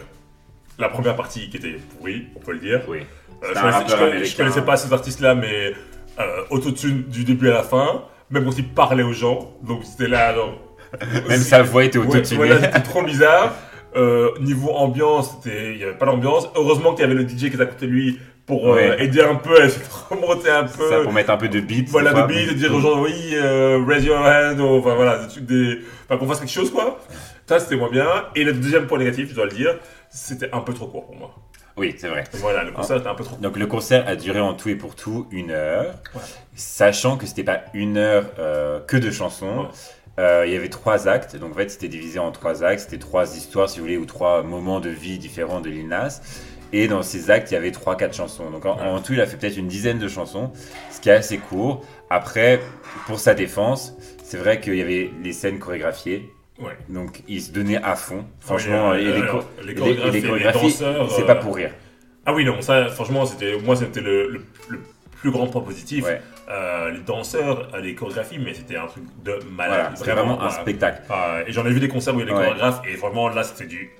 la 0.77 0.89
première 0.89 1.15
partie 1.15 1.49
qui 1.49 1.55
était 1.57 1.77
pourrie, 1.97 2.25
on 2.35 2.39
peut 2.39 2.51
le 2.51 2.59
dire. 2.59 2.81
Oui. 2.89 2.99
Euh, 3.43 3.47
je, 3.55 3.61
connaissais, 3.61 4.19
je 4.19 4.23
je 4.25 4.37
connaissais 4.37 4.61
pas 4.63 4.75
ces 4.75 4.91
artistes-là, 4.91 5.33
mais 5.35 5.73
euh, 6.19 6.41
autotune 6.49 7.03
du 7.03 7.23
début 7.23 7.49
à 7.49 7.53
la 7.53 7.63
fin, 7.63 8.03
même 8.29 8.43
quand 8.43 8.57
il 8.57 8.67
parlait 8.67 9.03
aux 9.03 9.13
gens, 9.13 9.53
donc 9.61 9.83
c'était 9.85 10.09
là. 10.09 10.33
genre, 10.33 10.59
Même 11.29 11.39
sa 11.39 11.63
voix 11.63 11.85
était 11.85 11.97
Ouais, 11.97 12.07
autotunée. 12.07 12.37
voilà, 12.37 12.61
c'était 12.61 12.81
trop 12.81 13.03
bizarre. 13.03 13.55
Euh, 13.95 14.31
niveau 14.39 14.71
ambiance, 14.71 15.37
il 15.45 15.77
n'y 15.77 15.83
avait 15.83 15.93
pas 15.97 16.05
d'ambiance. 16.05 16.49
Heureusement 16.55 16.93
qu'il 16.93 17.01
y 17.01 17.05
avait 17.05 17.13
le 17.13 17.27
DJ 17.27 17.37
qui 17.37 17.45
était 17.47 17.61
à 17.61 17.65
côté 17.67 17.85
de 17.87 17.91
lui 17.91 18.19
pour 18.45 18.73
euh, 18.73 18.97
aider 18.97 19.21
un 19.21 19.35
peu, 19.35 19.55
elle 19.61 19.71
s'est 19.71 19.79
remontée 20.09 20.49
un 20.49 20.63
peu. 20.63 20.89
ça 20.89 20.99
pour 21.01 21.13
mettre 21.13 21.29
un 21.29 21.37
peu 21.37 21.47
de 21.47 21.59
beat. 21.59 21.89
Voilà, 21.89 22.13
de 22.13 22.27
beat, 22.27 22.49
de 22.49 22.53
dire 22.53 22.73
aux 22.73 22.79
gens, 22.81 23.01
oui, 23.01 23.13
euh, 23.33 23.83
raise 23.87 24.03
your 24.03 24.17
hand, 24.19 24.59
ou, 24.59 24.79
enfin 24.79 24.95
voilà, 24.95 25.19
des 25.19 25.27
trucs 25.29 25.45
des. 25.45 25.79
Enfin, 26.05 26.17
qu'on 26.17 26.27
fasse 26.27 26.39
quelque 26.39 26.49
chose, 26.51 26.71
quoi. 26.71 26.99
Ça, 27.47 27.59
c'était 27.59 27.75
moins 27.75 27.89
bien. 27.91 28.07
Et 28.35 28.43
le 28.43 28.53
deuxième 28.53 28.87
point 28.87 28.97
négatif, 28.97 29.29
je 29.29 29.35
dois 29.35 29.45
le 29.45 29.51
dire, 29.51 29.75
c'était 30.09 30.49
un 30.53 30.59
peu 30.61 30.73
trop 30.73 30.87
court 30.87 31.05
pour 31.05 31.15
moi. 31.15 31.35
Oui, 31.75 31.95
c'est 31.97 32.07
vrai. 32.07 32.23
Voilà, 32.33 32.63
le 32.63 32.71
concert 32.71 32.97
était 32.97 33.07
un 33.07 33.15
peu 33.15 33.23
trop 33.23 33.35
court. 33.35 33.41
Donc 33.43 33.57
le 33.57 33.65
concert 33.65 34.07
a 34.07 34.15
duré 34.15 34.39
en 34.39 34.53
tout 34.53 34.69
et 34.69 34.75
pour 34.75 34.95
tout 34.95 35.27
une 35.31 35.49
heure, 35.51 35.95
Ouais. 36.13 36.21
sachant 36.55 37.17
que 37.17 37.25
c'était 37.25 37.43
pas 37.43 37.61
une 37.73 37.97
heure 37.97 38.25
euh, 38.39 38.79
que 38.81 38.95
de 38.97 39.09
chansons. 39.09 39.61
Ouais. 39.61 39.67
Euh, 40.19 40.43
il 40.45 40.53
y 40.53 40.55
avait 40.55 40.69
trois 40.69 41.07
actes, 41.07 41.35
donc 41.37 41.53
en 41.53 41.55
fait 41.55 41.69
c'était 41.69 41.87
divisé 41.87 42.19
en 42.19 42.31
trois 42.31 42.63
actes, 42.63 42.81
c'était 42.81 42.99
trois 42.99 43.35
histoires 43.35 43.67
si 43.67 43.79
vous 43.79 43.85
voulez, 43.85 43.97
ou 43.97 44.05
trois 44.05 44.43
moments 44.43 44.79
de 44.79 44.89
vie 44.89 45.17
différents 45.17 45.59
de 45.59 45.69
Lil 45.69 45.87
Nas. 45.87 46.21
Et 46.71 46.87
dans 46.87 47.03
ces 47.03 47.29
actes, 47.29 47.51
il 47.51 47.53
y 47.53 47.57
avait 47.57 47.71
trois, 47.71 47.95
quatre 47.95 48.15
chansons. 48.15 48.49
Donc 48.49 48.65
en, 48.65 48.99
tout, 48.99 49.13
il 49.13 49.21
a 49.21 49.27
fait 49.27 49.37
peut-être 49.37 49.57
une 49.57 49.67
dizaine 49.67 49.99
de 49.99 50.07
chansons, 50.07 50.51
ce 50.91 50.99
qui 50.99 51.09
est 51.09 51.13
assez 51.13 51.37
court. 51.37 51.85
Après, 52.09 52.59
pour 53.05 53.19
sa 53.19 53.33
défense, 53.35 53.95
c'est 54.23 54.37
vrai 54.37 54.59
qu'il 54.59 54.75
y 54.75 54.81
avait 54.81 55.11
les 55.23 55.33
scènes 55.33 55.59
chorégraphiées, 55.59 56.29
Ouais. 56.59 56.77
donc 56.87 57.23
il 57.27 57.41
se 57.41 57.51
donnait 57.51 57.81
à 57.83 57.95
fond. 57.95 58.25
Franchement, 58.39 58.91
Ouais, 58.91 59.03
et 59.03 59.07
euh, 59.07 59.15
les, 59.15 59.21
alors, 59.23 59.45
les 59.65 59.73
chorégraphies, 60.21 60.65
les 60.65 60.71
c'est 60.71 60.83
euh, 60.83 61.25
pas 61.25 61.35
pour 61.35 61.55
rire. 61.55 61.71
Ah 62.27 62.33
oui, 62.33 62.45
non, 62.45 62.61
ça, 62.61 62.87
franchement, 62.89 63.25
c'était, 63.25 63.57
moi, 63.59 63.75
c'était 63.75 64.01
le, 64.01 64.29
le, 64.29 64.41
le 64.69 64.79
plus 65.19 65.31
grand 65.31 65.47
point 65.47 65.61
positif. 65.61 66.05
Ouais. 66.05 66.21
Euh, 66.49 66.91
les 66.91 66.99
danseurs, 66.99 67.69
euh, 67.73 67.79
les 67.79 67.95
chorégraphies, 67.95 68.37
mais 68.37 68.53
c'était 68.53 68.75
un 68.75 68.87
truc 68.87 69.03
de 69.23 69.39
malade. 69.49 69.79
Voilà, 69.79 69.95
c'était 69.95 70.11
vraiment 70.11 70.33
un 70.41 70.47
voilà. 70.47 70.61
spectacle. 70.61 71.01
Ah, 71.09 71.37
et 71.47 71.51
j'en 71.53 71.65
ai 71.65 71.71
vu 71.71 71.79
des 71.79 71.87
concerts 71.87 72.13
où 72.15 72.19
il 72.19 72.27
y 72.27 72.29
a 72.29 72.33
des 72.33 72.37
Ouais. 72.37 72.45
chorégraphes, 72.47 72.81
et 72.85 72.95
vraiment, 72.95 73.29
là, 73.29 73.43
c'était 73.43 73.65
du 73.67 73.91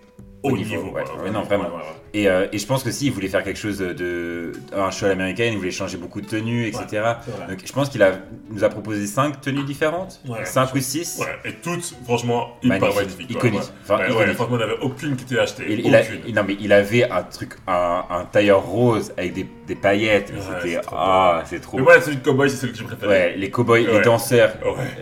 haut 0.43 0.51
Au 0.51 0.57
niveau. 0.57 0.83
niveau, 0.83 0.91
ouais. 0.95 1.31
non, 1.31 1.41
vraiment. 1.43 1.69
Et, 2.13 2.27
euh, 2.29 2.45
et 2.51 2.59
je 2.59 2.65
pense 2.67 2.83
que 2.83 2.91
si 2.91 3.07
il 3.07 3.11
voulait 3.11 3.27
faire 3.29 3.43
quelque 3.43 3.57
chose 3.59 3.79
de 3.79 4.51
un 4.75 4.91
show 4.91 5.05
à 5.07 5.09
l'américaine, 5.09 5.53
il 5.53 5.57
voulait 5.57 5.71
changer 5.71 5.97
beaucoup 5.97 6.21
de 6.21 6.27
tenues, 6.27 6.67
etc. 6.67 6.85
Donc 7.49 7.59
je 7.65 7.71
pense 7.73 7.89
qu'il 7.89 8.03
a 8.03 8.11
nous 8.51 8.63
a 8.63 8.69
proposé 8.69 9.07
cinq 9.07 9.41
tenues 9.41 9.63
différentes, 9.63 10.19
Ouais. 10.27 10.45
cinq 10.45 10.73
ou 10.75 10.79
six. 10.79 11.19
Ouais, 11.19 11.49
et 11.49 11.53
toutes, 11.55 11.95
franchement, 12.05 12.57
hyper 12.61 12.93
Magnifiques, 12.93 13.31
iconiques. 13.31 13.61
Enfin, 13.83 14.05
iconiques. 14.07 14.33
franchement, 14.35 14.57
il 14.57 14.65
n'y 14.65 14.71
avait 14.71 14.81
aucune 14.81 15.15
qui 15.15 15.23
était 15.23 15.39
achetée. 15.39 15.63
Il, 15.69 15.79
il 15.87 15.95
a- 15.95 16.01
il- 16.27 16.35
non 16.35 16.43
mais 16.47 16.57
il 16.59 16.71
avait 16.73 17.09
un 17.09 17.23
truc, 17.23 17.53
un, 17.67 18.03
un 18.09 18.25
tailleur 18.25 18.63
rose 18.63 19.11
avec 19.17 19.33
des, 19.33 19.47
des 19.65 19.75
paillettes. 19.75 20.31
c'était 20.61 20.81
ah, 20.91 21.41
c'est 21.45 21.61
trop. 21.61 21.77
Mais 21.77 21.83
moi, 21.83 22.01
celui 22.01 22.17
de 22.17 22.23
cowboy, 22.23 22.49
c'est 22.49 22.57
celui 22.57 22.73
que 22.73 22.79
j'ai 22.79 22.85
préféré. 22.85 23.11
Ouais, 23.11 23.35
les 23.37 23.49
cowboys, 23.49 23.87
les 23.91 24.01
danseurs, 24.01 24.53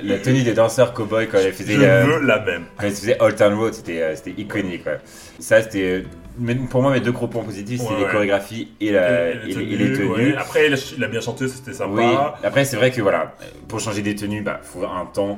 la 0.03 0.17
tenue 0.19 0.43
des 0.43 0.53
danseurs 0.53 0.93
cowboys 0.93 1.27
quand 1.27 1.39
elle 1.39 1.51
faisait 1.51 1.74
Je 1.74 1.81
la- 1.81 2.05
veux 2.05 2.19
la 2.25 2.39
même. 2.39 2.65
quand 2.77 2.86
elle 2.86 2.91
faisait 2.91 3.17
Old 3.21 3.36
Town 3.36 3.53
Road, 3.55 3.74
c'était 3.74 4.01
euh, 4.01 4.15
c'était 4.15 4.39
iconique. 4.39 4.86
ouais. 4.86 5.00
Ça 5.39 5.61
c'était 5.61 6.03
mais 6.38 6.55
pour 6.55 6.81
moi 6.81 6.91
mes 6.91 7.01
deux 7.01 7.11
gros 7.11 7.27
points 7.27 7.43
positifs, 7.43 7.81
c'est 7.81 7.88
Ouais, 7.89 7.97
les 8.00 8.05
ouais. 8.05 8.11
chorégraphies 8.11 8.71
et, 8.79 8.91
la, 8.91 9.31
Et- 9.31 9.33
les- 9.45 9.51
et 9.53 9.75
les 9.77 9.93
tenues. 9.93 10.07
ouais. 10.07 10.35
Après, 10.38 10.67
il 10.67 10.73
a, 10.73 11.05
a 11.05 11.07
bien 11.09 11.19
chanté, 11.21 11.47
c'était 11.50 11.73
sympa. 11.73 11.91
Oui, 11.93 12.05
après 12.43 12.63
c'est 12.63 12.77
vrai 12.77 12.89
que 12.91 13.01
voilà, 13.01 13.35
pour 13.67 13.79
changer 13.81 14.01
des 14.01 14.15
tenues, 14.15 14.41
bah 14.41 14.59
faut 14.63 14.83
un 14.85 15.05
temps, 15.05 15.38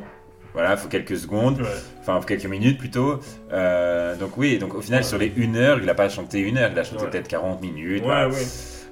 voilà, 0.54 0.78
faut 0.78 0.88
quelques 0.90 1.18
secondes, 1.18 1.62
enfin 2.02 2.20
quelques 2.26 2.46
minutes 2.46 2.78
plutôt. 2.78 3.20
Euh, 3.52 4.16
donc 4.16 4.38
oui, 4.38 4.60
donc 4.60 4.76
au 4.76 4.82
final 4.82 5.04
sur 5.04 5.18
les 5.18 5.32
une 5.36 5.56
heure, 5.58 5.80
il 5.82 5.90
a 5.90 5.96
pas 5.96 6.10
chanté 6.10 6.40
une 6.40 6.58
heure, 6.60 6.70
il 6.72 6.78
a 6.80 6.84
chanté 6.84 7.06
peut-être 7.08 7.28
40 7.28 7.62
minutes. 7.62 8.04
Ouais. 8.06 8.28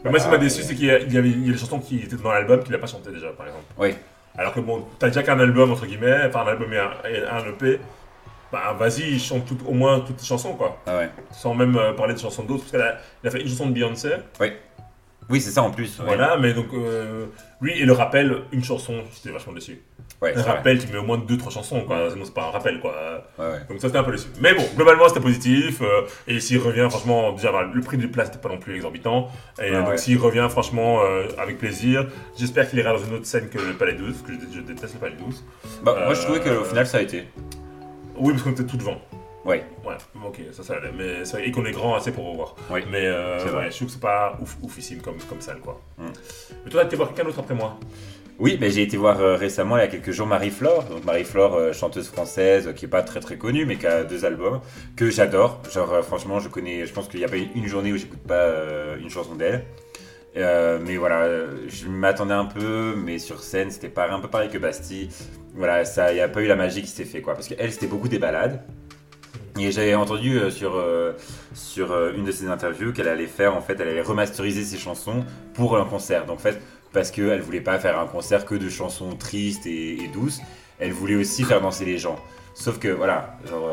Mais 0.04 0.10
moi, 0.10 0.20
ce 0.20 0.26
qui 0.26 0.32
m'a 0.32 0.38
déçu, 0.40 0.64
c'est 0.64 0.74
qu'il 0.74 0.86
y, 0.86 0.92
a- 0.92 0.96
avait 0.96 1.20
a 1.20 1.22
des 1.22 1.58
chansons 1.58 1.80
qui 1.80 1.98
étaient 2.00 2.16
dans 2.16 2.32
l'album 2.32 2.64
qu'il 2.64 2.72
n'a 2.72 2.80
pas 2.80 2.88
chanté 2.88 3.12
déjà, 3.12 3.28
par 3.38 3.46
exemple. 3.46 3.66
Oui. 3.78 3.94
Alors 4.36 4.54
que 4.56 4.60
bon, 4.60 4.84
t'as 4.98 5.08
déjà 5.10 5.22
qu'un 5.22 5.40
album, 5.40 5.72
entre 5.72 5.86
guillemets, 5.86 6.22
enfin 6.28 6.40
un 6.42 6.48
album 6.48 6.74
et 6.74 6.78
un, 6.80 6.90
et 7.08 7.22
un 7.30 7.48
EP, 7.48 7.80
bah 8.52 8.76
vas-y, 8.78 9.20
chante 9.20 9.46
tout- 9.46 9.58
au 9.68 9.74
moins 9.74 10.00
toutes 10.02 10.18
tes 10.18 10.26
chansons, 10.26 10.54
quoi. 10.54 10.78
Ah 10.88 10.98
ouais. 10.98 11.10
Sans 11.32 11.54
même 11.54 11.76
euh, 11.78 11.94
parler 11.94 12.14
de 12.14 12.20
chansons 12.20 12.44
d'autres, 12.44 12.62
parce 12.64 12.72
qu'il 12.72 12.82
a, 12.82 12.98
il 13.24 13.28
a 13.28 13.32
fait 13.32 13.42
une 13.42 13.48
chanson 13.48 13.68
de 13.68 13.74
Beyoncé, 13.74 14.10
Oui, 15.30 15.40
c'est 15.40 15.52
ça 15.52 15.64
en 15.64 15.72
plus. 15.72 15.98
ouais. 16.00 16.06
voilà, 16.06 16.36
mais 16.38 16.54
donc, 16.54 16.68
euh, 16.74 17.28
lui, 17.62 17.80
et 17.80 17.86
le 17.86 17.94
rappel, 17.94 18.40
une 18.52 18.64
chanson, 18.64 18.96
j'étais 19.16 19.30
vachement 19.32 19.54
déçu. 19.54 19.82
Ouais, 20.22 20.38
Un 20.38 20.42
rappel, 20.44 20.78
tu 20.78 20.92
mets 20.92 21.00
au 21.00 21.04
moins 21.04 21.18
2-3 21.18 21.50
chansons, 21.52 21.82
quoi, 21.82 22.10
sinon 22.12 22.26
c'est 22.26 22.34
pas 22.34 22.44
un 22.48 22.52
rappel, 22.52 22.80
quoi. 22.80 22.94
Ouais, 23.40 23.46
ouais. 23.46 23.60
Donc 23.70 23.80
ça 23.82 23.88
c'était 23.88 23.98
un 23.98 24.04
peu 24.04 24.12
déçu. 24.12 24.28
Mais 24.40 24.54
bon, 24.54 24.64
globalement 24.76 25.08
c'était 25.08 25.20
positif. 25.22 25.82
euh, 25.82 26.02
et 26.28 26.40
s'il 26.40 26.60
revient, 26.60 26.86
franchement, 26.92 27.32
déjà 27.32 27.52
bah, 27.52 27.64
le 27.74 27.82
prix 27.82 27.98
des 27.98 28.08
places 28.08 28.28
n'était 28.28 28.40
pas 28.40 28.50
non 28.50 28.60
plus 28.60 28.76
exorbitant. 28.76 29.30
Et 29.64 29.74
Ah 29.74 29.82
donc 29.82 29.98
s'il 29.98 30.20
revient, 30.20 30.46
franchement, 30.50 31.02
euh, 31.02 31.24
avec 31.40 31.58
plaisir. 31.58 32.06
J'espère 32.38 32.70
qu'il 32.70 32.78
ira 32.78 32.92
dans 32.94 33.04
une 33.04 33.16
autre 33.16 33.26
scène 33.26 33.50
que 33.50 33.58
le 33.58 33.74
Palais 33.74 33.94
12, 33.94 34.14
parce 34.18 34.22
que 34.22 34.34
je, 34.34 34.58
je 34.58 34.62
déteste 34.62 34.94
le 34.96 35.00
Palais 35.00 35.16
12. 35.18 35.44
Bah, 35.82 35.96
moi 36.06 36.14
je 36.14 36.22
trouvais 36.22 36.40
qu'au 36.42 36.66
final 36.66 36.86
ça 36.86 36.98
a 37.00 37.02
été. 37.02 37.24
Oui, 38.22 38.34
parce 38.34 38.44
qu'on 38.44 38.52
était 38.52 38.66
tout 38.66 38.78
devant. 38.78 38.98
Ouais. 39.44 39.66
Ouais, 39.84 39.96
ok, 40.26 40.40
ça 40.52 40.62
ça 40.64 40.76
allait. 40.76 40.92
Mais 40.96 41.26
ça- 41.26 41.42
et 41.42 41.52
qu'on 41.52 41.66
est 41.66 41.72
grand 41.72 41.96
assez 41.96 42.12
pour 42.12 42.30
revoir. 42.30 42.56
Oui. 42.70 42.82
Mais 42.92 43.08
euh, 43.08 43.40
vrai. 43.48 43.72
je 43.72 43.76
trouve 43.76 43.88
que 43.88 43.94
c'est 43.94 44.00
pas 44.00 44.38
ouf, 44.40 44.56
oufissime 44.62 45.02
comme, 45.02 45.18
comme 45.28 45.42
salle, 45.42 45.60
quoi. 45.60 45.82
Mm. 45.98 46.04
Mais 46.64 46.72
toi, 46.72 46.82
t'as 46.82 46.88
été 46.88 46.96
voir 46.96 47.10
quelqu'un 47.10 47.24
d'autre 47.24 47.40
après 47.40 47.56
moi? 47.56 47.80
Oui, 48.38 48.58
mais 48.62 48.70
j'ai 48.70 48.84
été 48.84 48.98
voir 48.98 49.20
euh, 49.20 49.36
récemment, 49.36 49.78
il 49.78 49.82
y 49.82 49.84
a 49.84 49.88
quelques 49.88 50.12
jours, 50.12 50.28
Marie-Flore. 50.28 50.84
Donc 50.86 51.04
Marie-Flore, 51.06 51.56
euh, 51.56 51.74
chanteuse 51.74 52.08
française, 52.08 52.68
euh, 52.68 52.74
qui 52.74 52.86
est 52.86 52.88
pas 52.88 53.02
très 53.02 53.20
très 53.20 53.38
connue, 53.38 53.66
mais 53.66 53.78
qui 53.78 53.88
a 53.88 54.04
deux 54.04 54.24
albums 54.26 54.62
que 54.96 55.10
j'adore. 55.10 55.60
Genre, 55.74 56.04
franchement, 56.04 56.40
je 56.40 56.48
connais, 56.48 56.86
je 56.86 56.94
pense 56.94 57.08
qu'il 57.08 57.20
n'y 57.20 57.26
a 57.26 57.30
pas 57.30 57.38
une 57.38 57.68
journée 57.68 57.92
où 57.92 57.98
j'écoute 57.98 58.22
pas 58.28 58.48
une 59.00 59.10
chanson 59.10 59.34
d'elle. 59.36 59.66
Mais 60.36 60.98
voilà, 60.98 61.28
je 61.68 61.88
m'attendais 61.88 62.34
un 62.34 62.46
peu, 62.46 62.96
mais 62.96 63.20
sur 63.20 63.42
scène, 63.44 63.70
c'était 63.72 63.90
pas 63.90 64.10
un 64.12 64.20
peu 64.20 64.28
pareil 64.28 64.50
que 64.50 64.58
Bastille. 64.60 65.10
Voilà, 65.54 65.84
il 65.84 66.14
n'y 66.14 66.22
a 66.22 66.30
pas 66.30 66.42
eu 66.42 66.48
la 66.48 66.56
magie 66.56 66.82
qui 66.82 66.88
s'est 66.88 67.06
fait, 67.06 67.22
quoi. 67.22 67.34
Parce 67.34 67.48
qu'elle, 67.48 67.72
c'était 67.72 67.88
beaucoup 67.88 68.08
des 68.08 68.20
balades. 68.20 68.64
Et 69.60 69.72
j'avais 69.72 69.96
entendu 69.96 70.40
euh, 70.40 70.50
sur, 70.50 70.76
euh, 70.76 71.14
sur 71.54 71.92
euh, 71.92 72.14
une 72.16 72.24
de 72.24 72.32
ses 72.32 72.48
interviews 72.48 72.94
qu'elle 72.94 73.10
allait 73.10 73.28
faire, 73.28 73.56
en 73.56 73.62
fait, 73.62 73.78
elle 73.80 73.90
allait 73.90 74.02
remasteriser 74.02 74.64
ses 74.64 74.78
chansons 74.78 75.26
pour 75.54 75.78
un 75.78 75.86
concert. 75.86 76.26
Donc, 76.26 76.38
en 76.38 76.42
fait, 76.42 76.62
parce 76.94 77.12
qu'elle 77.12 77.42
voulait 77.42 77.62
pas 77.62 77.78
faire 77.78 78.00
un 78.00 78.08
concert 78.08 78.46
que 78.46 78.56
de 78.56 78.70
chansons 78.70 79.16
tristes 79.16 79.66
et, 79.66 80.10
douces, 80.14 80.40
elle 80.80 80.94
voulait 80.94 81.16
aussi 81.16 81.44
faire 81.44 81.62
danser 81.62 81.86
les 81.86 81.98
gens. 81.98 82.18
Sauf 82.54 82.80
que, 82.80 82.88
voilà, 82.88 83.38
genre, 83.50 83.70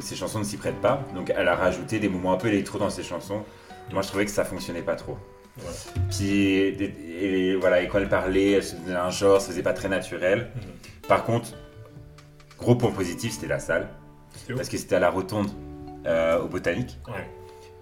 ces 0.00 0.16
chansons 0.16 0.40
ne 0.40 0.44
s'y 0.44 0.56
prêtent 0.56 0.80
pas. 0.82 1.02
Donc, 1.14 1.32
elle 1.34 1.48
a 1.48 1.54
rajouté 1.54 1.98
des 1.98 2.08
moments 2.08 2.32
un 2.32 2.36
peu 2.36 2.48
électro 2.48 2.78
dans 2.78 2.90
ses 2.90 3.02
chansons. 3.02 3.42
Moi, 3.92 4.02
je 4.02 4.08
trouvais 4.08 4.24
que 4.24 4.30
ça 4.30 4.44
fonctionnait 4.44 4.82
pas 4.82 4.96
trop. 4.96 5.16
Puis, 6.10 6.30
et, 6.52 7.50
et 7.52 7.56
voilà, 7.56 7.80
et 7.82 7.88
quand 7.88 7.98
elle 7.98 8.08
parlait, 8.08 8.52
elle 8.52 8.62
se 8.64 8.76
donnait 8.76 8.96
un 8.96 9.10
genre, 9.10 9.40
ça 9.40 9.48
faisait 9.48 9.62
pas 9.62 9.72
très 9.72 9.88
naturel. 9.88 10.50
Mhm. 10.54 10.62
Par 11.08 11.24
contre, 11.24 11.50
gros 12.58 12.74
point 12.74 12.90
positif, 12.90 13.32
c'était 13.32 13.46
la 13.48 13.58
salle. 13.58 13.88
Parce 14.54 14.68
que 14.68 14.76
c'était 14.76 14.96
à 14.96 15.00
la 15.00 15.10
rotonde 15.10 15.48
euh, 16.06 16.40
au 16.42 16.46
Botanique. 16.46 16.98
Ouais. 17.08 17.26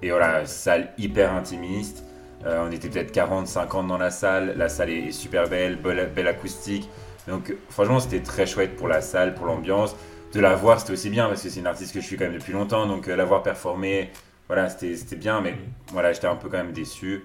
Et 0.03 0.11
voilà, 0.11 0.47
salle 0.47 0.93
hyper 0.99 1.33
intimiste. 1.33 2.05
Euh, 2.47 2.65
on 2.67 2.71
était 2.71 2.89
peut-être 2.89 3.11
40, 3.13 3.47
50 3.47 3.87
dans 3.89 3.99
la 3.99 4.11
salle. 4.11 4.55
La 4.57 4.69
salle 4.69 4.91
est 4.91 5.11
super 5.13 5.49
belle, 5.49 5.77
belle, 5.77 6.11
belle 6.15 6.29
acoustique. 6.29 6.89
Donc 7.27 7.55
franchement, 7.71 8.01
c'était 8.01 8.21
très 8.21 8.47
chouette 8.47 8.77
pour 8.77 8.87
la 8.89 9.01
salle, 9.01 9.35
pour 9.35 9.47
l'ambiance. 9.47 9.97
De 10.33 10.41
la 10.41 10.55
voir, 10.55 10.79
c'était 10.81 10.93
aussi 10.93 11.11
bien 11.11 11.27
parce 11.29 11.43
que 11.43 11.49
c'est 11.49 11.61
une 11.61 11.67
artiste 11.67 11.95
que 11.95 12.01
je 12.01 12.07
suis 12.07 12.17
quand 12.17 12.25
même 12.25 12.35
depuis 12.35 12.53
longtemps. 12.53 12.87
Donc 12.87 13.09
euh, 13.09 13.17
la 13.17 13.25
voir 13.25 13.43
performer, 13.43 14.11
voilà, 14.47 14.69
c'était 14.69 14.95
c'était 14.97 15.17
bien. 15.17 15.41
Mais 15.41 15.53
Mhm. 15.53 15.59
voilà, 15.93 16.13
j'étais 16.13 16.27
un 16.27 16.37
peu 16.37 16.49
quand 16.49 16.59
même 16.59 16.73
déçu. 16.73 17.25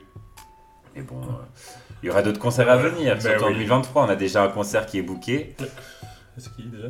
Mais 0.96 1.02
bon, 1.02 1.22
euh, 1.22 1.28
il 2.04 2.08
y 2.08 2.10
aura 2.10 2.22
d'autres 2.22 2.40
concerts 2.40 2.70
à 2.70 2.78
venir. 2.78 3.16
ben 3.16 3.22
Surtout 3.22 3.44
en 3.46 3.48
oui. 3.48 3.54
2023, 3.56 4.04
on 4.06 4.10
a 4.10 4.16
déjà 4.16 4.44
un 4.44 4.50
concert 4.50 4.86
qui 4.86 5.00
est 5.00 5.02
booké. 5.02 5.56
C'est 6.38 6.56
qui 6.56 6.64
déjà. 6.64 6.88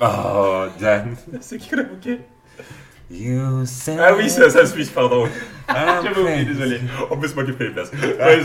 Oh, 0.00 0.66
Dan. 0.80 1.16
C'est 1.40 1.58
qui 1.58 1.68
qu'on 1.70 1.78
a 1.78 1.82
booké 1.82 2.20
You 3.10 3.64
Ah 4.00 4.14
oui, 4.16 4.30
c'est 4.30 4.40
la 4.40 4.50
salle 4.50 4.66
suisse, 4.66 4.88
pardon. 4.90 5.28
J'avais 5.68 6.20
oublié, 6.20 6.44
désolé. 6.44 6.80
En 7.10 7.16
plus, 7.18 7.28
c'est 7.28 7.34
moi 7.34 7.44
qui 7.44 7.52
fais 7.52 7.64
les 7.64 7.70
places. 7.70 7.92
Ouais, 7.92 8.40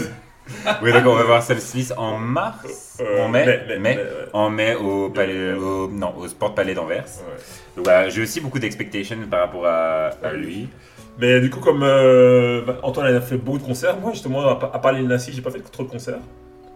Oui, 0.81 0.91
donc 0.91 1.05
on 1.05 1.15
va 1.15 1.23
voir 1.23 1.41
Sam 1.43 1.59
Smith 1.59 1.93
en 1.95 2.17
mars, 2.17 2.97
euh, 2.99 3.23
en 3.23 3.29
mai, 3.29 3.97
en 4.33 4.49
mai 4.49 4.75
au 4.75 5.09
palais, 5.11 5.53
au, 5.53 5.87
non, 5.87 6.13
au 6.17 6.27
Sport 6.27 6.55
Palais 6.55 6.73
d'Anvers. 6.73 7.05
Ouais. 7.05 7.37
Donc 7.77 7.85
voilà, 7.85 8.09
j'ai 8.09 8.21
aussi 8.21 8.41
beaucoup 8.41 8.59
d'expectations 8.59 9.17
par 9.31 9.41
rapport 9.41 9.65
à, 9.65 10.09
à 10.23 10.33
lui. 10.33 10.67
Mais 11.19 11.39
du 11.41 11.49
coup, 11.49 11.59
comme 11.59 11.83
euh, 11.83 12.61
bah, 12.65 12.77
Antoine 12.83 13.13
a 13.13 13.21
fait 13.21 13.37
beaucoup 13.37 13.57
de 13.57 13.63
concerts, 13.63 13.97
moi 13.97 14.11
justement, 14.13 14.47
à, 14.47 14.55
pa- 14.55 14.71
à 14.73 14.79
part 14.79 14.93
les 14.93 15.03
Nassi, 15.03 15.31
j'ai 15.33 15.41
pas 15.41 15.51
fait 15.51 15.59
trop 15.59 15.83
de 15.83 15.89
concerts, 15.89 16.19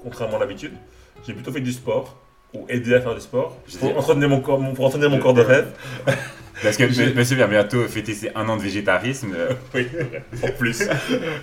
contrairement 0.03 0.37
à 0.37 0.39
l'habitude. 0.41 0.73
J'ai 1.25 1.33
plutôt 1.33 1.51
fait 1.51 1.61
du 1.61 1.71
sport, 1.71 2.17
ou 2.53 2.65
aider 2.69 2.93
à 2.93 3.01
faire 3.01 3.15
du 3.15 3.21
sport, 3.21 3.57
Je 3.67 3.77
pour 3.77 3.97
entretenir 3.97 4.27
mon 4.29 4.41
corps, 4.41 4.59
mon- 4.59 4.73
pour 4.73 4.85
entretenir 4.85 5.09
mon 5.09 5.19
corps 5.19 5.33
de 5.33 5.41
rêve. 5.41 5.67
Parce 6.61 6.77
que 6.77 6.83
m- 6.83 7.13
monsieur 7.15 7.35
vient 7.35 7.47
bientôt 7.47 7.81
fêter 7.87 8.13
ses 8.13 8.29
un 8.35 8.47
an 8.47 8.57
de 8.57 8.61
végétarisme. 8.61 9.33
euh, 9.35 9.51
Oui, 9.73 9.87
en 10.43 10.47
plus. 10.51 10.83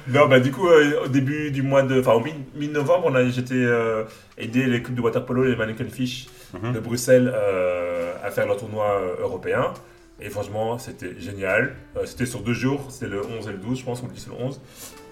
non, 0.08 0.26
bah 0.28 0.38
du 0.40 0.50
coup, 0.52 0.68
euh, 0.68 1.04
au 1.04 1.08
début 1.08 1.50
du 1.50 1.62
mois 1.62 1.82
de. 1.82 2.00
Enfin, 2.00 2.12
au 2.12 2.20
mi- 2.20 2.32
mi-novembre, 2.54 3.12
j'étais 3.30 3.54
euh, 3.54 4.04
aidé 4.38 4.66
l'équipe 4.66 4.94
de 4.94 5.00
waterpolo, 5.00 5.44
les 5.44 5.56
Mannequin 5.56 5.86
Fish 5.90 6.26
Mhm. 6.54 6.72
de 6.74 6.80
Bruxelles, 6.80 7.32
euh, 7.34 8.12
à 8.24 8.30
faire 8.30 8.46
leur 8.46 8.56
tournoi 8.56 9.00
européen. 9.20 9.72
Et 10.22 10.28
franchement, 10.28 10.78
c'était 10.78 11.18
génial. 11.18 11.74
Euh, 11.96 12.04
c'était 12.04 12.26
sur 12.26 12.40
deux 12.40 12.52
jours, 12.52 12.86
c'était 12.90 13.10
le 13.10 13.20
11 13.24 13.48
et 13.48 13.52
le 13.52 13.58
12, 13.58 13.78
je 13.80 13.84
pense, 13.84 14.02
ou 14.02 14.06
le 14.06 14.12
10 14.12 14.26
et 14.26 14.30
le 14.38 14.44
11. 14.44 14.60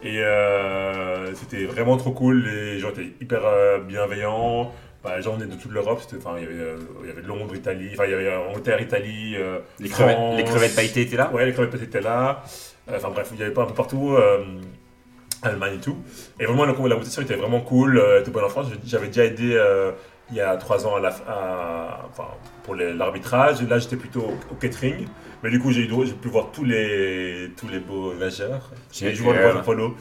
Et 0.02 0.18
euh, 0.22 1.34
c'était 1.34 1.64
vraiment 1.64 1.96
trop 1.96 2.12
cool. 2.12 2.44
Les 2.44 2.78
gens 2.78 2.90
étaient 2.90 3.12
hyper 3.20 3.40
euh, 3.44 3.78
bienveillants. 3.80 4.72
Bah, 5.02 5.16
les 5.16 5.22
gens 5.22 5.34
venaient 5.34 5.46
de 5.52 5.60
toute 5.60 5.72
l'Europe. 5.72 6.00
C'était- 6.02 6.16
Enfin, 6.24 6.36
il 6.38 6.42
y 6.44 6.46
avait, 6.46 6.54
euh, 6.60 6.76
il 7.02 7.08
y 7.08 7.12
avait 7.12 7.22
Londres, 7.22 7.54
Italie, 7.54 7.90
enfin, 7.94 8.04
il 8.06 8.10
y 8.10 8.14
avait 8.14 8.34
Angleterre, 8.34 8.80
Italie. 8.80 9.36
les, 9.80 9.88
crevettes, 9.88 10.18
les 10.36 10.44
crevettes 10.44 10.74
pailletées 10.76 11.02
étaient 11.02 11.16
là 11.16 11.30
Ouais, 11.32 11.46
les 11.46 11.52
crevettes 11.52 11.82
étaient 11.82 12.00
là. 12.00 12.42
Enfin 12.92 13.10
bref, 13.10 13.28
il 13.32 13.38
y 13.38 13.42
avait 13.42 13.52
pas 13.52 13.62
un 13.62 13.66
peu 13.66 13.74
partout. 13.74 14.16
Allemagne 15.42 15.74
et 15.76 15.80
tout. 15.80 15.96
Et 16.40 16.46
vraiment, 16.46 16.64
la, 16.64 16.72
la 16.72 16.96
était 17.22 17.34
vraiment 17.36 17.60
cool. 17.60 17.98
euh, 17.98 18.20
était 18.20 18.30
bonne 18.30 18.44
en 18.44 18.48
France. 18.48 18.66
J'avais 18.84 19.06
déjà 19.06 19.24
aidé 19.24 19.52
euh, 19.54 19.92
il 20.30 20.36
y 20.36 20.40
a 20.40 20.56
trois 20.56 20.86
ans 20.86 20.96
à 20.96 21.00
la, 21.00 21.08
à- 21.28 22.06
enfin, 22.10 22.28
pour 22.62 22.74
l'arbitrage. 22.74 23.62
Là, 23.62 23.78
j'étais 23.78 23.96
plutôt 23.96 24.20
au, 24.20 24.38
au 24.52 24.54
catering. 24.54 25.06
Mais 25.42 25.50
du 25.50 25.60
coup, 25.60 25.70
j'ai 25.70 25.86
pu 25.86 26.28
voir 26.28 26.48
tous 26.52 26.64
les, 26.64 27.50
tous 27.56 27.68
les 27.68 27.78
beaux 27.78 28.12
nageurs. 28.14 28.70
J'ai 28.92 29.14
joué 29.14 29.30
au 29.54 29.62
polo. 29.62 29.94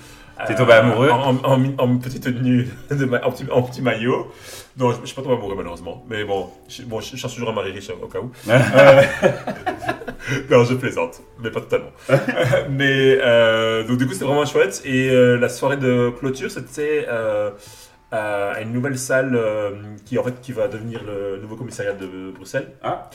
T'es 0.46 0.54
tombé 0.54 0.74
amoureux? 0.74 1.10
en, 1.10 1.36
en- 1.36 1.44
en- 1.44 1.74
en 1.80 1.98
petite 1.98 2.22
tenue, 2.24 2.68
de 2.92 3.06
ma- 3.06 3.26
en, 3.26 3.32
petit, 3.32 3.82
maillot. 3.82 4.32
Non, 4.78 4.92
je 4.92 5.02
ne 5.02 5.06
suis 5.08 5.16
pas 5.16 5.24
tombé 5.24 5.34
amoureux 5.36 5.56
malheureusement. 5.56 6.06
Mais 6.08 6.24
bon, 6.26 6.50
je, 6.70 6.84
bon, 6.84 7.00
je 7.00 7.16
cherche 7.16 7.34
toujours 7.34 7.50
un 7.50 7.54
mari 7.54 7.72
riche 7.72 7.90
au 7.90 8.06
cas 8.06 8.20
où. 8.20 8.32
Euh, 8.48 9.02
non, 10.52 10.64
je 10.64 10.76
plaisante, 10.76 11.22
mais 11.40 11.50
pas 11.50 11.62
totalement. 11.62 11.90
mais 12.70 13.18
euh, 13.20 13.84
donc 13.88 13.98
du 13.98 14.06
coup, 14.06 14.14
c'était 14.14 14.26
vraiment 14.26 14.46
chouette. 14.46 14.82
Et 14.86 15.10
euh, 15.10 15.38
la 15.40 15.50
soirée 15.50 15.78
de 15.78 16.12
clôture, 16.20 16.52
c'était 16.52 17.06
euh, 17.10 17.50
à 18.12 18.62
une 18.62 18.72
nouvelle 18.72 18.98
salle 18.98 19.36
euh, 19.36 19.96
qui 20.06 20.18
en 20.18 20.24
fait 20.24 20.40
qui 20.42 20.52
va 20.54 20.68
devenir 20.68 21.04
le 21.04 21.38
nouveau 21.38 21.56
commissariat 21.56 21.94
de 21.94 22.32
Bruxelles. 22.32 22.74
Ah. 22.82 23.10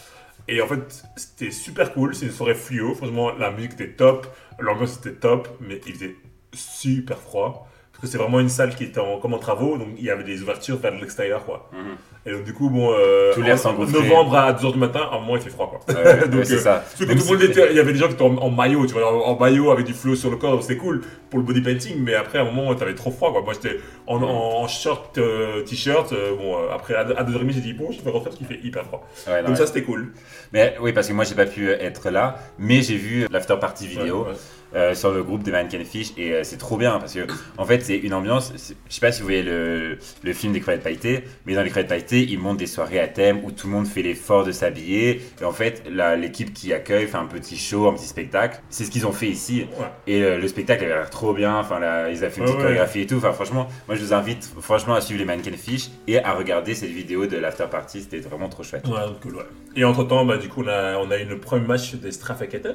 Et 0.48 0.60
en 0.60 0.66
fait, 0.66 1.04
c'était 1.16 1.50
super 1.50 1.92
cool. 1.92 2.14
C'est 2.14 2.26
une 2.26 2.32
soirée 2.32 2.54
fluo. 2.54 2.94
Franchement, 2.94 3.32
la 3.32 3.50
musique 3.50 3.74
était 3.74 3.92
top, 3.92 4.26
l'ambiance 4.58 4.98
était 4.98 5.14
top, 5.14 5.48
mais 5.60 5.80
il 5.86 5.94
faisait 5.94 6.16
super 6.52 7.18
froid. 7.18 7.68
Que 8.02 8.08
c'est 8.08 8.18
vraiment 8.18 8.40
une 8.40 8.48
salle 8.48 8.74
qui 8.74 8.82
était 8.82 8.98
en, 8.98 9.18
comme 9.20 9.32
en 9.32 9.38
travaux, 9.38 9.78
donc 9.78 9.90
il 9.96 10.04
y 10.04 10.10
avait 10.10 10.24
des 10.24 10.42
ouvertures 10.42 10.76
vers 10.76 10.92
l'extérieur, 10.92 11.44
quoi. 11.44 11.70
Mhm. 11.72 11.96
Et 12.26 12.32
donc 12.32 12.42
du 12.42 12.52
coup, 12.52 12.68
bon, 12.68 12.92
euh, 12.92 13.32
Tout 13.32 13.42
en- 13.42 13.72
novembre 13.86 14.34
à 14.36 14.52
2h 14.52 14.72
du 14.72 14.78
matin, 14.80 15.08
à 15.10 15.14
un 15.16 15.20
moment 15.20 15.36
il 15.36 15.42
fait 15.42 15.50
froid, 15.50 15.70
quoi. 15.70 15.94
Donc, 16.26 16.44
c'est 16.44 16.58
ça. 16.58 16.84
Tout 16.98 17.04
le 17.04 17.14
monde 17.14 17.42
était, 17.42 17.70
il 17.70 17.76
y 17.76 17.80
avait 17.80 17.92
des 17.92 17.98
gens 18.00 18.08
qui 18.08 18.14
étaient 18.14 18.22
en, 18.22 18.36
en 18.38 18.50
maillot, 18.50 18.86
tu 18.86 18.92
vois, 18.94 19.08
en, 19.26 19.38
maillot 19.38 19.70
avec 19.70 19.86
du 19.86 19.92
flow 19.94 20.16
sur 20.16 20.30
le 20.30 20.36
corps, 20.36 20.60
c'était 20.62 20.76
cool 20.76 21.02
pour 21.30 21.38
le 21.38 21.44
body 21.44 21.60
painting, 21.60 21.96
mais 22.00 22.14
après 22.14 22.38
à 22.38 22.42
un 22.42 22.44
moment 22.50 22.74
t'avais 22.74 22.94
trop 22.96 23.12
froid, 23.12 23.30
quoi. 23.30 23.42
Moi 23.42 23.54
j'étais 23.54 23.78
en, 24.08 24.20
en 24.22 24.66
short, 24.66 25.16
euh, 25.18 25.62
t-shirt, 25.62 26.12
euh, 26.12 26.34
bon, 26.36 26.56
euh, 26.56 26.72
après 26.74 26.94
à 26.94 27.04
2h30 27.04 27.50
j'ai 27.52 27.60
dit 27.60 27.72
bon, 27.72 27.92
je 27.92 28.02
vais 28.02 28.10
rentrer 28.10 28.30
parce 28.30 28.36
qu'il 28.36 28.48
fait 28.48 28.58
hyper 28.64 28.84
froid. 28.84 29.06
Ouais, 29.28 29.34
non, 29.36 29.40
Donc 29.42 29.50
ouais. 29.50 29.56
ça 29.56 29.66
c'était 29.66 29.82
cool. 29.82 30.12
Mais 30.52 30.74
oui, 30.80 30.92
parce 30.92 31.06
que 31.06 31.12
moi 31.12 31.24
j'ai 31.24 31.36
pas 31.36 31.46
pu 31.46 31.70
être 31.70 32.10
là, 32.10 32.36
mais 32.58 32.82
j'ai 32.82 32.96
vu 32.96 33.26
l'after 33.30 33.54
party 33.60 33.86
vidéo. 33.86 34.26
Ouais. 34.26 34.34
Euh, 34.74 34.94
sur 34.94 35.12
le 35.12 35.22
groupe 35.22 35.42
de 35.42 35.50
Mannequin 35.50 35.84
Fish 35.84 36.12
et 36.16 36.32
euh, 36.32 36.44
c'est 36.44 36.56
trop 36.56 36.76
bien 36.76 36.98
parce 36.98 37.14
que 37.14 37.20
en 37.58 37.64
fait 37.64 37.80
c'est 37.82 37.96
une 37.96 38.14
ambiance 38.14 38.52
je 38.56 38.94
sais 38.94 39.00
pas 39.00 39.12
si 39.12 39.20
vous 39.20 39.26
voyez 39.26 39.42
le, 39.42 39.98
le 40.22 40.32
film 40.32 40.52
des 40.52 40.60
crevettes 40.60 40.82
pailletées 40.82 41.24
mais 41.46 41.54
dans 41.54 41.62
les 41.62 41.70
crevettes 41.70 41.88
pailletées 41.88 42.22
ils 42.22 42.38
montent 42.38 42.56
des 42.58 42.66
soirées 42.66 43.00
à 43.00 43.08
thème 43.08 43.40
où 43.44 43.50
tout 43.52 43.66
le 43.66 43.72
monde 43.72 43.86
fait 43.86 44.02
l'effort 44.02 44.44
de 44.44 44.52
s'habiller 44.52 45.20
et 45.40 45.44
en 45.44 45.52
fait 45.52 45.82
l'équipe 46.18 46.52
qui 46.54 46.72
accueille 46.72 47.06
fait 47.06 47.16
un 47.18 47.26
petit 47.26 47.56
show 47.56 47.88
un 47.88 47.94
petit 47.94 48.06
spectacle 48.06 48.60
c'est 48.70 48.84
ce 48.84 48.90
qu'ils 48.90 49.06
ont 49.06 49.12
fait 49.12 49.28
ici 49.28 49.66
Ouais. 49.78 49.86
et 50.06 50.22
euh, 50.22 50.38
le 50.38 50.48
spectacle 50.48 50.84
avait 50.84 50.94
l'air 50.94 51.10
trop 51.10 51.32
bien 51.34 51.56
enfin 51.56 51.78
là, 51.78 52.10
ils 52.10 52.24
ont 52.24 52.30
fait 52.30 52.38
une 52.38 52.44
petite 52.44 52.56
ouais. 52.56 52.62
chorégraphie 52.62 53.00
et 53.02 53.06
tout 53.06 53.16
enfin 53.16 53.32
franchement 53.32 53.68
moi 53.88 53.96
je 53.96 54.02
vous 54.02 54.12
invite 54.14 54.50
franchement 54.60 54.94
à 54.94 55.00
suivre 55.00 55.20
les 55.20 55.26
Mannequin 55.26 55.52
Fish 55.56 55.90
et 56.06 56.18
à 56.22 56.32
regarder 56.32 56.74
cette 56.74 56.90
vidéo 56.90 57.26
de 57.26 57.36
l'after 57.36 57.66
party 57.70 58.00
c'était 58.02 58.20
vraiment 58.20 58.48
trop 58.48 58.62
chouette 58.62 58.86
Ouais, 58.88 58.98
cool. 59.22 59.36
Et 59.76 59.84
entre 59.84 60.04
temps, 60.04 60.24
bah, 60.26 60.36
du 60.36 60.48
coup, 60.48 60.62
on 60.64 60.68
a, 60.68 60.96
on 60.98 61.10
a 61.10 61.18
eu 61.18 61.24
le 61.24 61.38
premier 61.38 61.66
match 61.66 61.94
des 61.94 62.12
Strafeketen, 62.12 62.74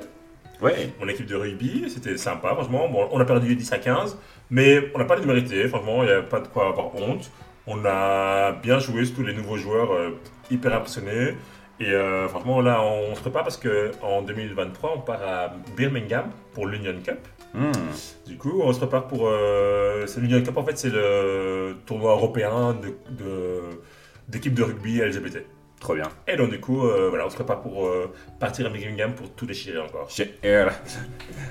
ouais 0.62 0.94
mon 1.00 1.08
équipe 1.08 1.26
de 1.28 1.36
rugby. 1.36 1.90
C'était 1.90 2.18
sympa, 2.18 2.50
franchement. 2.54 2.88
Bon, 2.90 3.08
on 3.12 3.20
a 3.20 3.26
perdu 3.26 3.56
10 3.56 3.72
à 3.74 3.78
15, 3.80 4.18
mais 4.50 4.92
on 4.96 5.00
n'a 5.00 5.06
pas 5.06 5.16
les 5.16 5.26
mérité. 5.26 5.68
Franchement, 5.68 6.04
il 6.04 6.08
n'y 6.08 6.12
a 6.16 6.22
pas 6.22 6.40
de 6.40 6.48
quoi 6.48 6.68
avoir 6.70 6.96
honte. 6.96 7.32
On 7.68 7.84
a 7.86 8.54
bien 8.54 8.80
joué, 8.80 9.04
surtout 9.06 9.24
les 9.24 9.34
nouveaux 9.34 9.58
joueurs, 9.58 9.92
euh, 9.92 10.12
hyper 10.50 10.74
impressionnés. 10.74 11.36
Et 11.80 11.92
euh, 11.92 12.28
franchement, 12.28 12.62
là, 12.62 12.82
on 12.82 13.14
se 13.14 13.20
prépare 13.22 13.44
parce 13.44 13.58
qu'en 13.58 14.22
2023, 14.24 14.94
on 14.96 15.02
part 15.02 15.22
à 15.22 15.54
Birmingham 15.76 16.30
pour 16.54 16.66
l'Union 16.66 16.96
Cup. 17.04 17.20
Hmm. 17.54 17.72
Du 18.26 18.38
coup, 18.38 18.62
on 18.64 18.72
se 18.74 18.78
prépare 18.80 19.08
pour. 19.08 19.28
Euh, 19.28 20.06
c'est 20.08 20.20
l'Union 20.22 20.42
Cup, 20.42 20.58
en 20.58 20.64
fait, 20.64 20.78
c'est 20.78 20.90
le 20.90 21.76
tournoi 21.86 22.12
européen 22.14 22.74
de, 22.74 22.96
de- 23.12 24.50
de 24.50 24.64
rugby 24.64 25.00
LGBT. 25.02 25.46
Trop 25.80 25.96
bien 25.96 26.10
Et 26.28 26.36
donc, 26.36 26.50
du 26.52 26.60
coup, 26.60 26.86
euh, 26.86 27.10
voilà, 27.10 27.26
on 27.26 27.30
se 27.30 27.36
prépare 27.36 27.62
pour 27.62 27.86
euh, 27.88 28.12
partir 28.40 28.66
à 28.66 28.70
Birmingham 28.70 29.14
pour 29.14 29.30
tout 29.32 29.46
déchirer 29.46 29.80
encore. 29.80 30.08
J'ai 30.16 30.36
euh, 30.46 30.68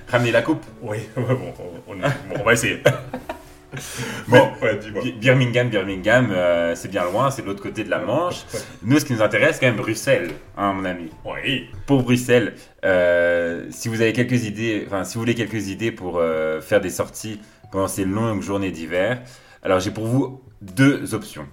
ramener 0.09 0.33
la 0.33 0.43
coupe 0.43 0.65
Oui, 0.83 0.99
ouais, 1.17 1.23
bon, 1.35 1.53
on, 1.87 1.93
on- 1.93 1.97
bon, 1.97 2.05
on 2.41 2.43
va 2.45 2.53
essayer. 2.53 2.83
bon, 4.29 4.51
ouais, 4.63 4.77
dis-moi. 4.79 5.03
Bi- 5.03 5.13
Birmingham, 5.13 5.69
Birmingham, 5.69 6.31
euh, 6.33 6.75
c'est 6.75 6.89
bien 6.89 7.05
loin, 7.05 7.31
c'est 7.31 7.43
de 7.43 7.47
l'autre 7.47 7.63
côté 7.63 7.85
de 7.85 7.91
la 7.91 7.99
Manche. 7.99 8.45
Nous, 8.83 8.99
ce 8.99 9.05
qui 9.05 9.13
nous 9.13 9.23
intéresse, 9.23 9.55
c'est 9.57 9.61
quand 9.61 9.67
même 9.73 9.77
Bruxelles, 9.77 10.31
hein, 10.57 10.73
mon 10.73 10.85
ami. 10.85 11.11
Oui, 11.25 11.69
Pour 11.87 12.03
Bruxelles, 12.03 12.55
euh, 12.85 13.67
si 13.71 13.89
vous 13.89 14.01
avez 14.01 14.13
quelques 14.13 14.45
idées, 14.45 14.85
enfin, 14.87 15.05
si 15.05 15.15
vous 15.15 15.21
voulez 15.21 15.35
quelques 15.35 15.69
idées 15.69 15.93
pour 15.93 16.19
euh, 16.19 16.61
faire 16.61 16.81
des 16.81 16.91
sorties 16.91 17.41
pendant 17.71 17.89
ces 17.89 18.05
longues 18.05 18.43
journées 18.43 18.71
d'hiver, 18.71 19.21
alors 19.63 19.81
j'ai 19.81 19.91
pour 19.91 20.07
vous 20.07 20.43
deux 20.63 21.15
options. 21.15 21.47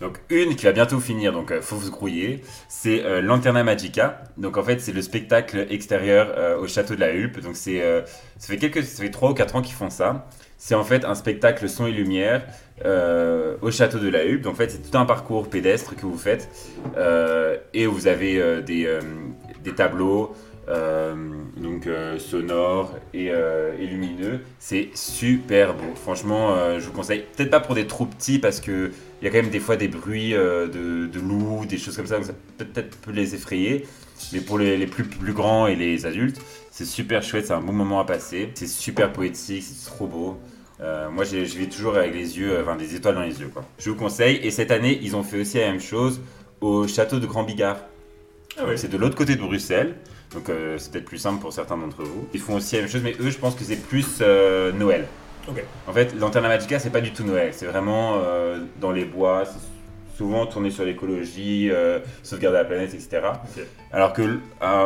Donc 0.00 0.18
une 0.28 0.56
qui 0.56 0.66
va 0.66 0.72
bientôt 0.72 1.00
finir, 1.00 1.32
donc 1.32 1.50
euh, 1.50 1.62
faut 1.62 1.80
se 1.80 1.90
grouiller, 1.90 2.42
c'est 2.68 3.02
euh, 3.04 3.22
Lanterna 3.22 3.64
Magica. 3.64 4.22
Donc 4.36 4.58
en 4.58 4.62
fait 4.62 4.80
c'est 4.80 4.92
le 4.92 5.00
spectacle 5.00 5.66
extérieur 5.70 6.34
euh, 6.36 6.58
au 6.58 6.66
château 6.66 6.94
de 6.94 7.00
la 7.00 7.14
Hulpe. 7.14 7.40
Donc 7.40 7.56
c'est 7.56 7.82
euh, 7.82 8.02
ça 8.38 8.48
fait 8.48 8.58
quelques 8.58 8.82
ça 8.84 9.02
fait 9.02 9.10
3 9.10 9.30
ou 9.30 9.34
4 9.34 9.56
ans 9.56 9.62
qu'ils 9.62 9.74
font 9.74 9.90
ça. 9.90 10.28
C'est 10.58 10.74
en 10.74 10.84
fait 10.84 11.04
un 11.04 11.14
spectacle 11.14 11.68
son 11.68 11.86
et 11.86 11.92
lumière 11.92 12.46
euh, 12.84 13.56
au 13.62 13.70
château 13.70 13.98
de 13.98 14.08
la 14.08 14.24
Hulpe. 14.24 14.42
Donc 14.42 14.54
en 14.54 14.56
fait 14.56 14.70
c'est 14.70 14.90
tout 14.90 14.98
un 14.98 15.06
parcours 15.06 15.48
pédestre 15.48 15.96
que 15.96 16.02
vous 16.02 16.18
faites 16.18 16.48
et 17.72 17.86
vous 17.86 18.06
avez 18.06 18.62
des, 18.62 18.98
des 19.62 19.74
tableaux 19.74 20.34
donc 20.68 21.86
euh, 21.86 22.18
sonores 22.18 22.94
et, 23.14 23.30
euh, 23.30 23.72
et 23.78 23.86
lumineux. 23.86 24.40
C'est 24.58 24.88
super 24.94 25.74
beau. 25.74 25.94
Franchement, 25.94 26.54
euh, 26.54 26.80
je 26.80 26.86
vous 26.86 26.92
conseille. 26.92 27.24
Peut-être 27.36 27.50
pas 27.50 27.60
pour 27.60 27.74
des 27.74 27.86
trop 27.86 28.06
petits 28.06 28.38
parce 28.38 28.60
que 28.60 28.90
il 29.22 29.24
y 29.24 29.28
a 29.28 29.30
quand 29.30 29.42
même 29.42 29.50
des 29.50 29.60
fois 29.60 29.76
des 29.76 29.88
bruits 29.88 30.34
euh, 30.34 30.66
de, 30.66 31.06
de 31.06 31.20
loups, 31.20 31.64
des 31.66 31.78
choses 31.78 31.96
comme 31.96 32.06
ça, 32.06 32.16
donc 32.16 32.26
ça 32.26 32.34
peut-être 32.58 32.96
peut 32.98 33.12
les 33.12 33.34
effrayer. 33.34 33.86
Mais 34.32 34.40
pour 34.40 34.58
les, 34.58 34.76
les 34.76 34.86
plus, 34.86 35.04
plus 35.04 35.32
grands 35.32 35.66
et 35.66 35.76
les 35.76 36.06
adultes, 36.06 36.40
c'est 36.70 36.84
super 36.86 37.22
chouette, 37.22 37.46
c'est 37.46 37.52
un 37.52 37.60
bon 37.60 37.72
moment 37.72 38.00
à 38.00 38.04
passer. 38.04 38.50
C'est 38.54 38.66
super 38.66 39.12
poétique, 39.12 39.62
c'est 39.62 39.86
trop 39.90 40.06
beau. 40.06 40.38
Euh, 40.80 41.08
moi, 41.10 41.24
j'ai- 41.24 41.46
je 41.46 41.56
vis 41.56 41.68
toujours 41.68 41.96
avec 41.96 42.12
les 42.12 42.38
yeux, 42.38 42.52
euh, 42.52 42.62
enfin 42.62 42.76
des 42.76 42.94
étoiles 42.94 43.14
dans 43.14 43.22
les 43.22 43.40
yeux. 43.40 43.48
Quoi. 43.48 43.64
Je 43.78 43.88
vous 43.90 43.96
conseille. 43.96 44.36
Et 44.42 44.50
cette 44.50 44.70
année, 44.70 44.98
ils 45.02 45.16
ont 45.16 45.22
fait 45.22 45.40
aussi 45.40 45.58
la 45.58 45.70
même 45.70 45.80
chose 45.80 46.20
au 46.60 46.86
château 46.86 47.18
de 47.18 47.26
Grand 47.26 47.44
Bigard. 47.44 47.78
Ah 48.58 48.64
oui. 48.66 48.74
C'est 48.76 48.88
de 48.90 48.96
l'autre 48.98 49.16
côté 49.16 49.36
de 49.36 49.40
Bruxelles. 49.40 49.94
Donc 50.34 50.48
euh, 50.48 50.76
c'est 50.78 50.92
peut-être 50.92 51.04
plus 51.04 51.18
simple 51.18 51.40
pour 51.40 51.52
certains 51.52 51.76
d'entre 51.76 52.02
vous. 52.02 52.28
Ils 52.34 52.40
font 52.40 52.56
aussi 52.56 52.74
la 52.76 52.82
même 52.82 52.90
chose, 52.90 53.02
mais 53.02 53.14
eux, 53.20 53.30
je 53.30 53.38
pense 53.38 53.54
que 53.54 53.64
c'est 53.64 53.76
plus 53.76 54.18
euh, 54.20 54.72
Noël. 54.72 55.06
Ok. 55.48 55.62
En 55.86 55.92
fait, 55.92 56.14
Lanterna 56.18 56.48
Magica, 56.48 56.78
c'est 56.78 56.90
pas 56.90 57.00
du 57.00 57.12
tout 57.12 57.22
Noël. 57.24 57.50
C'est 57.52 57.66
vraiment 57.66 58.20
euh, 58.24 58.58
dans 58.80 58.90
les 58.90 59.04
bois. 59.04 59.44
C'est 59.44 60.16
souvent 60.18 60.46
tourné 60.46 60.70
sur 60.70 60.84
l'écologie, 60.84 61.68
euh, 61.70 61.98
sauvegarder 62.22 62.58
la 62.58 62.64
planète, 62.64 62.94
etc. 62.94 63.20
Alors 63.92 64.12
que 64.14 64.38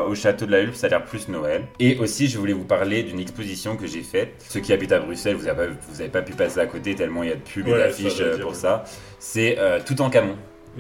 au 0.08 0.14
château 0.14 0.44
de 0.44 0.50
la 0.50 0.60
Hulpe, 0.60 0.74
ça 0.74 0.88
a 0.88 0.90
l'air 0.90 1.04
plus 1.04 1.28
Noël. 1.28 1.62
Et 1.78 1.96
aussi, 1.98 2.26
je 2.26 2.36
voulais 2.36 2.52
vous 2.52 2.64
parler 2.64 3.04
d'une 3.04 3.20
exposition 3.20 3.76
que 3.76 3.86
j'ai 3.86 4.02
faite. 4.02 4.34
Ceux 4.48 4.58
qui 4.60 4.72
habitent 4.72 4.92
à 4.92 4.98
Bruxelles, 4.98 5.36
vous 5.36 5.46
n'avez 5.46 6.08
pas, 6.08 6.22
pu 6.22 6.32
passer 6.32 6.58
à 6.58 6.66
côté 6.66 6.94
tellement 6.96 7.22
il 7.22 7.28
y 7.28 7.32
a 7.32 7.36
de 7.36 7.40
pubs 7.40 7.66
et 7.68 7.72
Ouais, 7.72 7.78
d'affiches 7.78 8.22
pour 8.40 8.50
oui. 8.50 8.56
ça. 8.56 8.84
C'est 9.20 9.56
tout 9.86 10.00
en 10.02 10.10
Camon. 10.10 10.34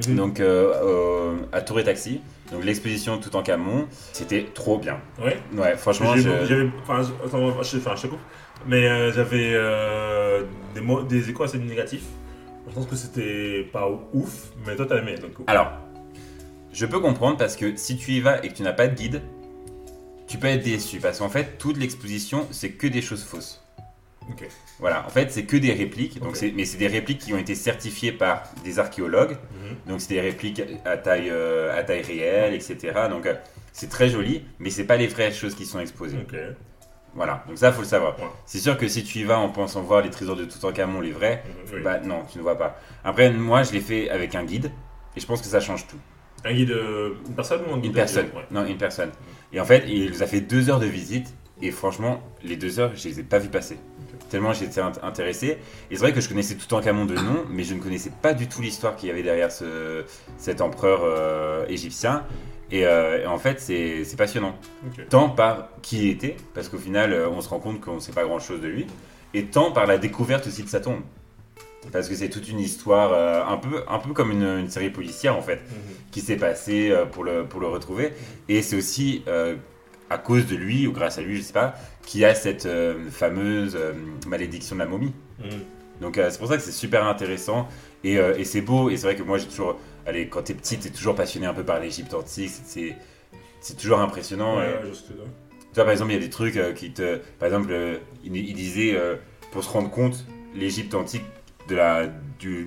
Mhm. 0.06 0.16
Donc 0.16 0.40
euh, 0.40 0.72
euh, 0.82 1.36
à 1.52 1.60
Tour 1.62 1.80
et 1.80 1.84
Taxi. 1.84 2.20
Donc 2.52 2.64
l'exposition 2.64 3.18
tout 3.18 3.34
en 3.36 3.42
Camon, 3.42 3.86
c'était 4.12 4.46
trop 4.54 4.78
bien. 4.78 4.98
Ouais. 5.22 5.38
Ouais, 5.56 5.76
franchement, 5.76 6.14
j'avais- 6.48 6.68
Enfin, 6.82 7.02
je- 7.02 7.26
attends, 7.26 7.62
je, 7.62 7.76
enfin, 7.78 7.94
je 7.96 8.02
te 8.02 8.06
coupe. 8.08 8.18
Mais 8.66 8.88
euh, 8.88 9.12
j'avais 9.12 9.52
euh, 9.54 10.42
des, 10.74 10.80
mots- 10.80 11.02
des 11.02 11.30
échos 11.30 11.44
assez 11.44 11.58
négatifs. 11.58 12.04
Je 12.68 12.74
pense 12.74 12.86
que 12.86 12.96
c'était 12.96 13.68
pas 13.72 13.88
ouf, 14.12 14.50
mais 14.66 14.76
toi 14.76 14.86
t'as 14.88 14.98
aimé. 14.98 15.14
Donc, 15.16 15.32
Alors, 15.46 15.72
je 16.72 16.86
peux 16.86 17.00
comprendre 17.00 17.36
parce 17.36 17.56
que 17.56 17.74
si 17.76 17.96
tu 17.96 18.12
y 18.12 18.20
vas 18.20 18.44
et 18.44 18.48
que 18.48 18.54
tu 18.54 18.62
n'as 18.62 18.72
pas 18.72 18.86
de 18.86 18.94
guide, 18.94 19.22
tu 20.28 20.38
peux 20.38 20.46
être 20.48 20.62
déçu 20.62 20.98
parce 21.00 21.18
qu'en 21.18 21.28
fait, 21.28 21.56
toute 21.58 21.76
l'exposition, 21.78 22.46
c'est 22.50 22.70
que 22.72 22.86
des 22.86 23.02
choses 23.02 23.24
fausses. 23.24 23.62
Ok. 24.28 24.46
Voilà, 24.78 25.04
en 25.06 25.10
fait, 25.10 25.30
c'est 25.32 25.44
que 25.44 25.56
des 25.56 25.72
répliques, 25.72 26.20
donc 26.20 26.38
mais 26.54 26.64
c'est 26.64 26.78
des 26.78 26.86
répliques 26.86 27.18
qui 27.20 27.32
ont 27.34 27.38
été 27.38 27.54
certifiées 27.54 28.12
par 28.12 28.44
des 28.64 28.78
archéologues, 28.78 29.32
Mhm. 29.52 29.76
donc 29.88 30.00
c'est 30.00 30.14
des 30.14 30.20
répliques 30.20 30.62
à 30.84 30.96
taille, 30.96 31.30
euh, 31.30 31.76
à 31.78 31.82
taille 31.82 32.02
réelle, 32.02 32.54
etc. 32.54 32.76
Donc 33.10 33.26
euh, 33.26 33.34
c'est 33.72 33.88
très 33.88 34.08
joli, 34.08 34.44
mais 34.58 34.70
c'est 34.70 34.84
pas 34.84 34.96
les 34.96 35.06
vraies 35.06 35.32
choses 35.32 35.54
qui 35.54 35.66
sont 35.66 35.80
exposées. 35.80 36.18
Ok. 36.18 36.36
Voilà, 37.14 37.42
donc 37.48 37.58
ça, 37.58 37.72
faut 37.72 37.80
le 37.82 37.88
savoir. 37.88 38.16
Ouais. 38.20 38.26
C'est 38.46 38.60
sûr 38.60 38.78
que 38.78 38.86
si 38.86 39.02
tu 39.02 39.18
y 39.18 39.24
vas 39.24 39.38
en 39.38 39.48
pensant 39.48 39.82
voir 39.82 40.00
les 40.02 40.10
trésors 40.10 40.36
de 40.36 40.44
Toutankhamon, 40.44 41.00
les 41.00 41.10
vrais, 41.10 41.42
oui. 41.72 41.80
bah 41.82 41.98
non, 41.98 42.22
tu 42.30 42.38
ne 42.38 42.42
vois 42.44 42.56
pas. 42.56 42.78
Après, 43.02 43.30
moi, 43.32 43.64
je 43.64 43.72
l'ai 43.72 43.80
fait 43.80 44.08
avec 44.10 44.36
un 44.36 44.44
guide, 44.44 44.70
et 45.16 45.20
je 45.20 45.26
pense 45.26 45.40
que 45.40 45.48
ça 45.48 45.58
change 45.58 45.88
tout. 45.88 45.96
Un 46.44 46.52
guide, 46.54 46.70
euh, 46.70 47.14
une 47.26 47.34
personne 47.34 47.62
ou 47.68 47.72
un 47.74 47.78
guide 47.78 47.86
Une 47.86 47.92
personne. 47.92 48.26
Ouais. 48.26 48.46
Non, 48.52 48.64
une 48.64 48.78
personne. 48.78 49.10
Et 49.52 49.60
en 49.60 49.64
fait, 49.64 49.84
il 49.88 50.08
nous 50.10 50.22
a 50.22 50.26
fait 50.26 50.40
deux 50.40 50.70
heures 50.70 50.78
de 50.78 50.86
visite. 50.86 51.34
Et 51.62 51.70
franchement, 51.70 52.22
les 52.42 52.56
deux 52.56 52.80
heures, 52.80 52.92
je 52.94 53.08
les 53.08 53.20
ai 53.20 53.22
pas 53.22 53.38
vues 53.38 53.48
passer. 53.50 53.76
Tellement 54.30 54.52
j'étais 54.52 54.80
int- 54.80 55.02
intéressé. 55.02 55.58
Et 55.90 55.96
c'est 55.96 55.98
vrai 56.00 56.12
que 56.12 56.20
je 56.20 56.28
connaissais 56.28 56.54
tout 56.54 56.72
en 56.74 56.80
Camon 56.80 57.04
de 57.04 57.14
nom, 57.14 57.44
mais 57.50 57.64
je 57.64 57.74
ne 57.74 57.80
connaissais 57.80 58.12
pas 58.22 58.32
du 58.32 58.46
tout 58.48 58.62
l'histoire 58.62 58.96
qu'il 58.96 59.08
y 59.08 59.12
avait 59.12 59.22
derrière 59.22 59.50
ce, 59.52 60.04
cet 60.38 60.60
empereur 60.60 61.00
euh, 61.02 61.66
égyptien. 61.68 62.24
Et, 62.70 62.86
euh, 62.86 63.22
et 63.22 63.26
en 63.26 63.38
fait, 63.38 63.60
c'est 63.60 64.04
passionnant. 64.16 64.54
Tant 65.10 65.28
par 65.28 65.68
qui 65.82 65.98
il 66.04 66.10
était, 66.10 66.36
parce 66.54 66.68
qu'au 66.68 66.78
final, 66.78 67.12
euh, 67.12 67.28
on 67.28 67.40
se 67.40 67.48
rend 67.48 67.58
compte 67.58 67.80
qu'on 67.80 67.96
ne 67.96 68.00
sait 68.00 68.12
pas 68.12 68.22
grand 68.24 68.38
chose 68.38 68.60
de 68.60 68.68
lui, 68.68 68.86
et 69.34 69.46
tant 69.46 69.72
par 69.72 69.86
la 69.86 69.98
découverte 69.98 70.46
aussi 70.46 70.62
de 70.62 70.68
sa 70.68 70.80
tombe. 70.80 71.00
Parce 71.92 72.08
que 72.08 72.14
c'est 72.14 72.28
toute 72.28 72.48
une 72.48 72.60
histoire, 72.60 73.12
euh, 73.12 73.42
un, 73.44 73.56
peu, 73.56 73.82
un 73.88 73.98
peu 73.98 74.12
comme 74.12 74.30
une, 74.30 74.44
une 74.44 74.68
série 74.70 74.90
policière 74.90 75.36
en 75.36 75.42
fait 75.42 75.56
Mhm. 75.56 75.94
qui 76.12 76.20
s'est 76.20 76.36
passé 76.36 76.90
euh, 76.90 77.06
pour 77.06 77.24
le, 77.24 77.44
pour 77.46 77.58
le 77.60 77.66
retrouver. 77.66 78.12
Et 78.48 78.62
c'est 78.62 78.76
aussi 78.76 79.24
à 80.10 80.18
cause 80.18 80.46
de 80.46 80.56
lui, 80.56 80.86
ou 80.86 80.92
grâce 80.92 81.18
à 81.18 81.22
lui, 81.22 81.36
je 81.36 81.42
sais 81.42 81.52
pas, 81.52 81.74
qu'il 82.04 82.20
y 82.20 82.24
a 82.24 82.34
cette 82.34 82.66
euh, 82.66 83.08
fameuse 83.10 83.76
euh, 83.76 83.92
malédiction 84.26 84.74
de 84.76 84.80
la 84.80 84.86
momie. 84.86 85.12
Mhm. 85.38 85.50
Donc 86.00 86.18
euh, 86.18 86.28
c'est 86.30 86.38
pour 86.38 86.48
ça 86.48 86.56
que 86.56 86.62
c'est 86.62 86.72
super 86.72 87.06
intéressant 87.06 87.68
et, 88.04 88.14
et 88.14 88.44
c'est 88.44 88.60
beau. 88.62 88.90
Et 88.90 88.96
c'est 88.96 89.06
vrai 89.06 89.16
que 89.16 89.22
moi 89.22 89.38
j'ai 89.38 89.46
toujours, 89.46 89.78
allez, 90.06 90.28
quand 90.28 90.42
t'es 90.42 90.54
petit, 90.54 90.78
t'es 90.78 90.90
toujours 90.90 91.14
passionné 91.14 91.46
un 91.46 91.54
peu 91.54 91.62
par 91.64 91.78
l'Égypte 91.80 92.12
antique. 92.14 92.50
c'est- 92.64 92.96
C'est 93.62 93.76
toujours 93.76 94.00
impressionnant. 94.00 94.56
Ouais, 94.56 94.70
et- 94.82 94.90
tu 94.92 95.12
vois, 95.74 95.84
par 95.84 95.90
exemple, 95.92 96.10
il 96.12 96.14
y 96.14 96.16
a 96.16 96.20
des 96.22 96.30
trucs 96.30 96.58
qui 96.74 96.92
te. 96.92 97.18
Par 97.38 97.46
exemple, 97.46 97.70
il, 98.24 98.34
il 98.34 98.54
disait, 98.54 98.98
pour 99.52 99.62
se 99.62 99.68
rendre 99.68 99.90
compte, 99.90 100.24
l'Égypte 100.54 100.94
antique, 100.94 101.24
de, 101.68 101.76
la, 101.76 102.06
du, 102.38 102.66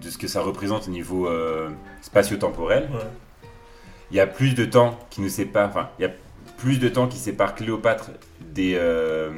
de 0.00 0.08
ce 0.10 0.16
que 0.16 0.28
ça 0.28 0.40
représente 0.40 0.86
au 0.86 0.90
niveau 0.92 1.28
spatio-temporel, 2.02 2.88
Ouais. 2.92 3.00
il 4.12 4.16
y 4.16 4.20
a 4.20 4.26
plus 4.26 4.54
de 4.54 4.64
temps 4.64 4.98
qui 5.10 5.20
nous 5.20 5.28
sépare. 5.28 5.68
Enfin, 5.68 5.90
il 5.98 6.02
y 6.02 6.04
a 6.06 6.12
plus 6.62 6.78
de 6.78 6.88
temps 6.88 7.08
qui 7.08 7.18
sépare 7.18 7.56
Cléopâtre 7.56 8.10
des, 8.54 8.74
euh, 8.76 9.30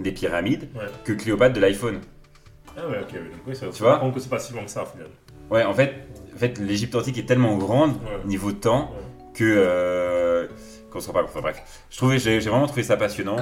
des 0.00 0.10
pyramides 0.10 0.68
Ouais. 0.74 0.82
que 1.04 1.12
Cléopâtre 1.12 1.54
de 1.54 1.60
l'iPhone. 1.60 2.00
Ah 2.76 2.88
ouais, 2.88 2.98
ok, 3.00 3.08
oui. 3.12 3.18
Donc, 3.30 3.40
oui, 3.46 3.54
ça, 3.56 3.66
Tu 3.72 3.82
vois 3.82 4.10
que 4.12 4.20
c'est 4.20 4.28
pas 4.28 4.40
si 4.40 4.52
long 4.52 4.64
que 4.64 4.70
ça 4.70 4.82
au 4.82 4.86
final. 4.86 5.06
Ouais, 5.50 5.62
en 5.64 5.72
fait, 5.74 5.94
en 6.34 6.38
fait 6.38 6.58
l'Égypte 6.58 6.94
antique 6.96 7.18
est 7.18 7.26
tellement 7.26 7.56
grande, 7.56 7.92
Ouais. 7.92 8.26
niveau 8.26 8.50
temps, 8.52 8.92
que. 9.32 9.44
Euh, 9.44 10.48
qu'on 10.90 11.00
se 11.00 11.06
rend 11.06 11.12
pas 11.14 11.20
compte. 11.22 11.30
Enfin, 11.30 11.40
bref, 11.40 11.62
je 11.90 11.96
trouvais, 11.96 12.18
j'ai 12.18 12.40
j'ai 12.40 12.50
vraiment 12.50 12.66
trouvé 12.66 12.82
ça 12.82 12.96
passionnant. 12.96 13.36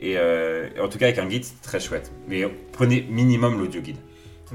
Et, 0.00 0.14
euh, 0.16 0.68
et 0.74 0.80
en 0.80 0.88
tout 0.88 0.96
cas, 0.98 1.06
avec 1.06 1.18
un 1.18 1.26
guide, 1.26 1.44
c'est 1.44 1.60
très 1.60 1.80
chouette. 1.80 2.10
Mais 2.28 2.44
prenez 2.72 3.06
minimum 3.10 3.58
l'audio 3.58 3.80
guide 3.82 3.96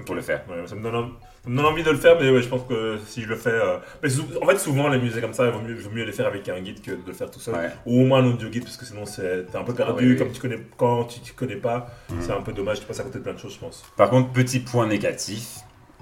pour 0.04 0.16
le 0.16 0.22
faire. 0.22 0.44
Ouais, 0.50 0.66
ça, 0.68 0.76
me 0.76 0.82
donne, 0.84 0.96
en- 0.96 1.10
ça 1.44 1.50
me 1.50 1.56
donne 1.58 1.66
envie 1.66 1.84
de 1.84 1.92
le 1.92 1.98
faire, 1.98 2.18
mais 2.20 2.30
ouais, 2.30 2.42
je 2.42 2.50
pense 2.50 2.64
que 2.68 2.98
si 3.06 3.22
je 3.22 3.28
le 3.30 3.36
fais. 3.36 3.50
euh, 3.50 3.78
mais 4.04 4.10
en 4.42 4.46
fait, 4.48 4.58
souvent, 4.58 4.88
les 4.90 5.00
musées 5.00 5.22
comme 5.22 5.34
ça, 5.34 5.46
il 5.46 5.52
vaut 5.52 5.62
mieux, 5.62 5.76
vaut 5.76 5.90
mieux 5.92 6.04
les 6.04 6.12
faire 6.12 6.28
avec 6.28 6.48
un 6.50 6.60
guide 6.60 6.82
que 6.82 6.92
de 6.92 7.02
le 7.08 7.14
faire 7.14 7.30
tout 7.32 7.40
seul. 7.40 7.56
Ouais. 7.56 7.70
Ou 7.86 8.02
au 8.02 8.06
moins 8.06 8.20
un 8.20 8.28
audio 8.28 8.50
guide, 8.50 8.64
parce 8.64 8.78
que 8.78 8.86
sinon, 8.86 9.06
c'est- 9.06 9.46
t'es 9.52 9.58
un 9.58 9.64
peu 9.64 9.74
perdu. 9.74 10.04
Oui, 10.06 10.12
oui. 10.14 10.18
Comme 10.18 10.32
tu 10.32 10.42
connais, 10.42 10.60
quand 10.78 11.06
tu 11.06 11.20
ne 11.20 11.36
connais 11.38 11.56
pas, 11.60 11.88
Mhm. 12.10 12.18
c'est 12.22 12.32
un 12.32 12.42
peu 12.42 12.52
dommage, 12.54 12.80
tu 12.80 12.86
passes 12.86 13.00
à 13.00 13.04
côté 13.04 13.20
de 13.20 13.24
plein 13.24 13.34
de 13.34 13.40
choses, 13.40 13.54
je 13.54 13.60
pense. 13.60 13.84
Par 13.96 14.10
contre, 14.10 14.32
petit 14.32 14.60
point 14.60 14.88
négatif. 14.88 15.60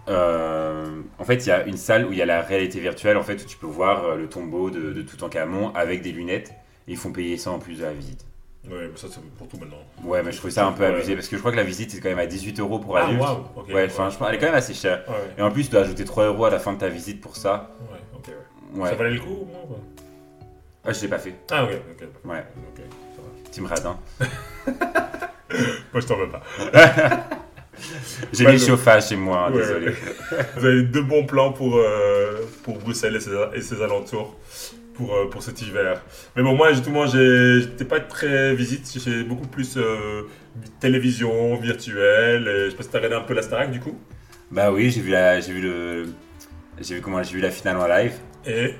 euh, 0.09 1.01
en 1.17 1.23
fait, 1.23 1.45
il 1.45 1.49
y 1.49 1.51
a 1.53 1.65
une 1.65 1.77
salle 1.77 2.05
où 2.05 2.11
il 2.11 2.17
y 2.17 2.21
a 2.21 2.25
la 2.25 2.41
réalité 2.41 2.79
virtuelle, 2.81 3.15
en 3.15 3.23
fait, 3.23 3.35
où 3.41 3.45
tu 3.45 3.55
peux 3.57 3.67
voir 3.67 4.03
euh, 4.03 4.15
le 4.17 4.27
tombeau 4.27 4.69
de, 4.69 4.91
de 4.91 5.01
Toutankhamon 5.01 5.71
avec 5.75 6.01
des 6.01 6.11
lunettes. 6.11 6.51
Et 6.89 6.91
ils 6.91 6.97
font 6.97 7.13
payer 7.13 7.37
ça 7.37 7.51
en 7.51 7.59
plus 7.59 7.77
de 7.79 7.83
la 7.83 7.93
visite. 7.93 8.25
Ouais, 8.69 8.87
mais 8.91 8.97
ça, 8.97 9.07
c'est 9.11 9.21
pour 9.37 9.47
tout 9.47 9.57
maintenant. 9.57 9.77
Ouais, 10.03 10.23
mais 10.23 10.31
je 10.31 10.37
trouve 10.37 10.49
ça 10.51 10.65
un 10.65 10.71
peu 10.71 10.83
Ouais. 10.83 10.89
abusé 10.95 11.15
parce 11.15 11.27
que 11.27 11.35
je 11.35 11.41
crois 11.41 11.51
que 11.51 11.57
la 11.57 11.63
visite 11.63 11.91
c'est 11.91 11.99
quand 11.99 12.09
même 12.09 12.19
à 12.19 12.25
18 12.25 12.59
euros 12.61 12.79
pour 12.79 12.97
Ah, 12.97 13.05
adulte. 13.05 13.21
waouh, 13.21 13.43
ok. 13.57 13.67
Ouais, 13.73 13.85
enfin, 13.87 14.09
je 14.09 14.17
pense- 14.17 14.27
elle 14.29 14.35
est 14.35 14.37
quand 14.39 14.45
même 14.45 14.55
assez 14.55 14.73
chère. 14.73 15.03
Ouais, 15.09 15.15
Et 15.37 15.41
en 15.41 15.51
plus, 15.51 15.65
tu 15.65 15.71
dois 15.71 15.81
ajouter 15.81 16.05
3 16.05 16.25
euros 16.27 16.45
à 16.45 16.49
la 16.49 16.59
fin 16.59 16.71
de 16.73 16.77
ta 16.79 16.87
visite 16.87 17.19
pour 17.19 17.35
ça. 17.35 17.71
ouais, 17.91 17.99
ok, 18.15 18.29
ouais. 18.81 18.89
Ça 18.89 18.95
valait 18.95 19.11
le 19.15 19.19
coup 19.19 19.29
ou 19.41 19.47
non 19.51 19.77
ouais 20.85 20.93
je 20.93 21.01
l'ai 21.01 21.07
pas 21.09 21.19
fait. 21.19 21.35
Ah, 21.51 21.63
ok, 21.65 21.71
ok. 21.91 22.07
Ouais, 22.31 22.45
Ok, 22.69 22.81
ça 23.15 23.21
va. 23.21 23.49
Team 23.51 23.65
Radin. 23.65 23.97
Moi, 25.93 26.01
je 26.01 26.07
t'en 26.07 26.17
veux 26.17 26.29
pas. 26.29 26.41
J'ai 28.31 28.45
Ouais, 28.45 28.53
les 28.53 28.57
donc- 28.59 28.67
chauffages 28.67 29.07
chez 29.09 29.15
moi, 29.15 29.47
hein, 29.47 29.51
désolé. 29.51 29.93
Vous 30.55 30.65
avez 30.65 30.83
deux 30.83 31.01
bons 31.03 31.25
plans 31.25 31.51
pour, 31.51 31.75
euh, 31.77 32.41
pour 32.63 32.77
Bruxelles 32.77 33.15
et 33.15 33.19
ses, 33.19 33.31
et 33.55 33.61
ses 33.61 33.81
alentours 33.81 34.35
pour, 34.93 35.15
euh, 35.15 35.29
pour 35.29 35.43
cet 35.43 35.61
hiver. 35.61 36.01
Mais 36.35 36.43
bon, 36.43 36.55
moi, 36.55 36.71
justement, 36.71 37.05
j'étais 37.05 37.85
pas 37.85 37.99
très 37.99 38.55
visite. 38.55 38.91
J'ai 39.03 39.23
beaucoup 39.23 39.47
plus 39.47 39.77
euh, 39.77 40.23
télévision, 40.79 41.55
virtuelle. 41.57 42.47
Et 42.47 42.65
je 42.65 42.69
sais 42.71 42.75
pas 42.75 42.83
si 42.83 42.89
t'as 42.89 42.97
regardé 42.99 43.15
un 43.15 43.21
peu 43.21 43.33
la 43.33 43.41
Starac 43.41 43.71
du 43.71 43.79
coup. 43.79 43.97
Bah 44.51 44.71
oui, 44.71 44.91
j'ai 44.91 45.01
vu 45.01 45.11
la, 45.11 45.39
j'ai 45.39 45.51
vu 45.51 45.61
le, 45.61 46.05
j'ai 46.79 46.95
vu 46.95 47.01
comment, 47.01 47.23
j'ai 47.23 47.33
vu 47.33 47.41
la 47.41 47.51
finale 47.51 47.77
en 47.77 47.87
live. 47.87 48.13
Et? 48.45 48.75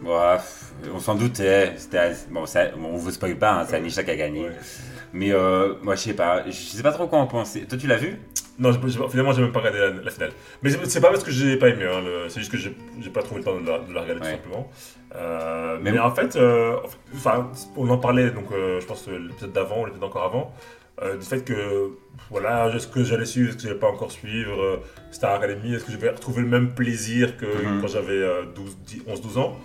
Bref, 0.00 0.72
on 0.92 0.98
s'en 0.98 1.14
doutait. 1.14 1.74
C'était, 1.76 2.12
bon, 2.30 2.46
ça, 2.46 2.66
bon, 2.70 2.88
on 2.94 2.96
vous 2.96 3.12
spoil 3.12 3.36
pas, 3.36 3.52
hein, 3.52 3.66
c'est 3.68 3.76
Anisha 3.76 4.02
qui 4.02 4.10
a 4.10 4.16
gagné. 4.16 4.46
Ouais. 4.46 4.56
Mais 5.12 5.32
euh, 5.32 5.74
moi, 5.82 5.94
je 5.94 6.00
sais 6.00 6.14
pas, 6.14 6.44
je 6.46 6.50
sais 6.50 6.82
pas 6.82 6.90
trop 6.90 7.06
quoi 7.06 7.20
en 7.20 7.28
penser. 7.28 7.66
Toi, 7.66 7.78
tu 7.78 7.86
l'as 7.86 7.96
vu? 7.96 8.18
Non, 8.58 8.70
j'ai 8.72 8.78
pas- 8.78 9.08
finalement, 9.08 9.32
j'ai 9.32 9.42
même 9.42 9.52
pas 9.52 9.58
regardé 9.60 9.78
la, 9.80 9.90
la 9.90 10.10
finale. 10.10 10.30
Mais 10.62 10.70
c'est 10.70 10.84
c'est 10.86 11.00
pas 11.00 11.10
parce 11.10 11.24
que 11.24 11.30
j'ai 11.32 11.56
pas 11.56 11.68
aimé, 11.70 11.84
hein, 11.84 12.00
le- 12.04 12.28
c'est 12.28 12.38
juste 12.40 12.52
que 12.52 12.58
j'ai 12.58 12.72
j'ai 13.02 13.10
pas 13.10 13.22
trouvé 13.22 13.40
le 13.40 13.44
temps 13.44 13.60
de 13.60 13.66
la, 13.68 13.78
de 13.80 13.92
la 13.92 14.02
regarder 14.02 14.20
Ouais. 14.20 14.36
tout 14.36 14.42
simplement. 14.42 14.70
Euh, 15.16 15.78
Mais- 15.82 15.92
mais, 15.92 15.98
en 15.98 16.14
fait, 16.14 16.36
euh, 16.36 16.76
enfin, 17.14 17.50
on 17.76 17.88
en 17.88 17.98
parlait, 17.98 18.30
donc 18.30 18.46
euh, 18.52 18.80
je 18.80 18.86
pense 18.86 19.02
que 19.02 19.10
l'épisode 19.10 19.52
d'avant, 19.52 19.82
ou 19.82 19.86
l'épisode 19.86 20.04
encore 20.04 20.24
avant. 20.24 20.54
euh, 21.02 21.16
du 21.16 21.24
fait 21.26 21.44
que, 21.44 21.90
voilà, 22.30 22.68
est-ce 22.72 22.86
que 22.86 23.02
j'allais 23.02 23.24
suivre, 23.24 23.48
est-ce 23.48 23.56
que 23.56 23.62
j'allais 23.64 23.80
pas 23.80 23.88
encore 23.88 24.12
suivre 24.12 24.62
euh, 24.62 24.76
Star 25.10 25.34
Academy, 25.34 25.74
est-ce 25.74 25.84
que 25.84 25.90
je 25.90 25.96
vais 25.96 26.08
retrouver 26.10 26.42
le 26.42 26.46
même 26.48 26.72
plaisir 26.72 27.36
que 27.36 27.46
Mhm. 27.46 27.80
quand 27.80 27.88
j'avais 27.88 28.12
euh, 28.12 28.42
12, 28.54 28.76
10, 28.86 29.02
11, 29.08 29.20
12 29.20 29.36
ans 29.38 29.56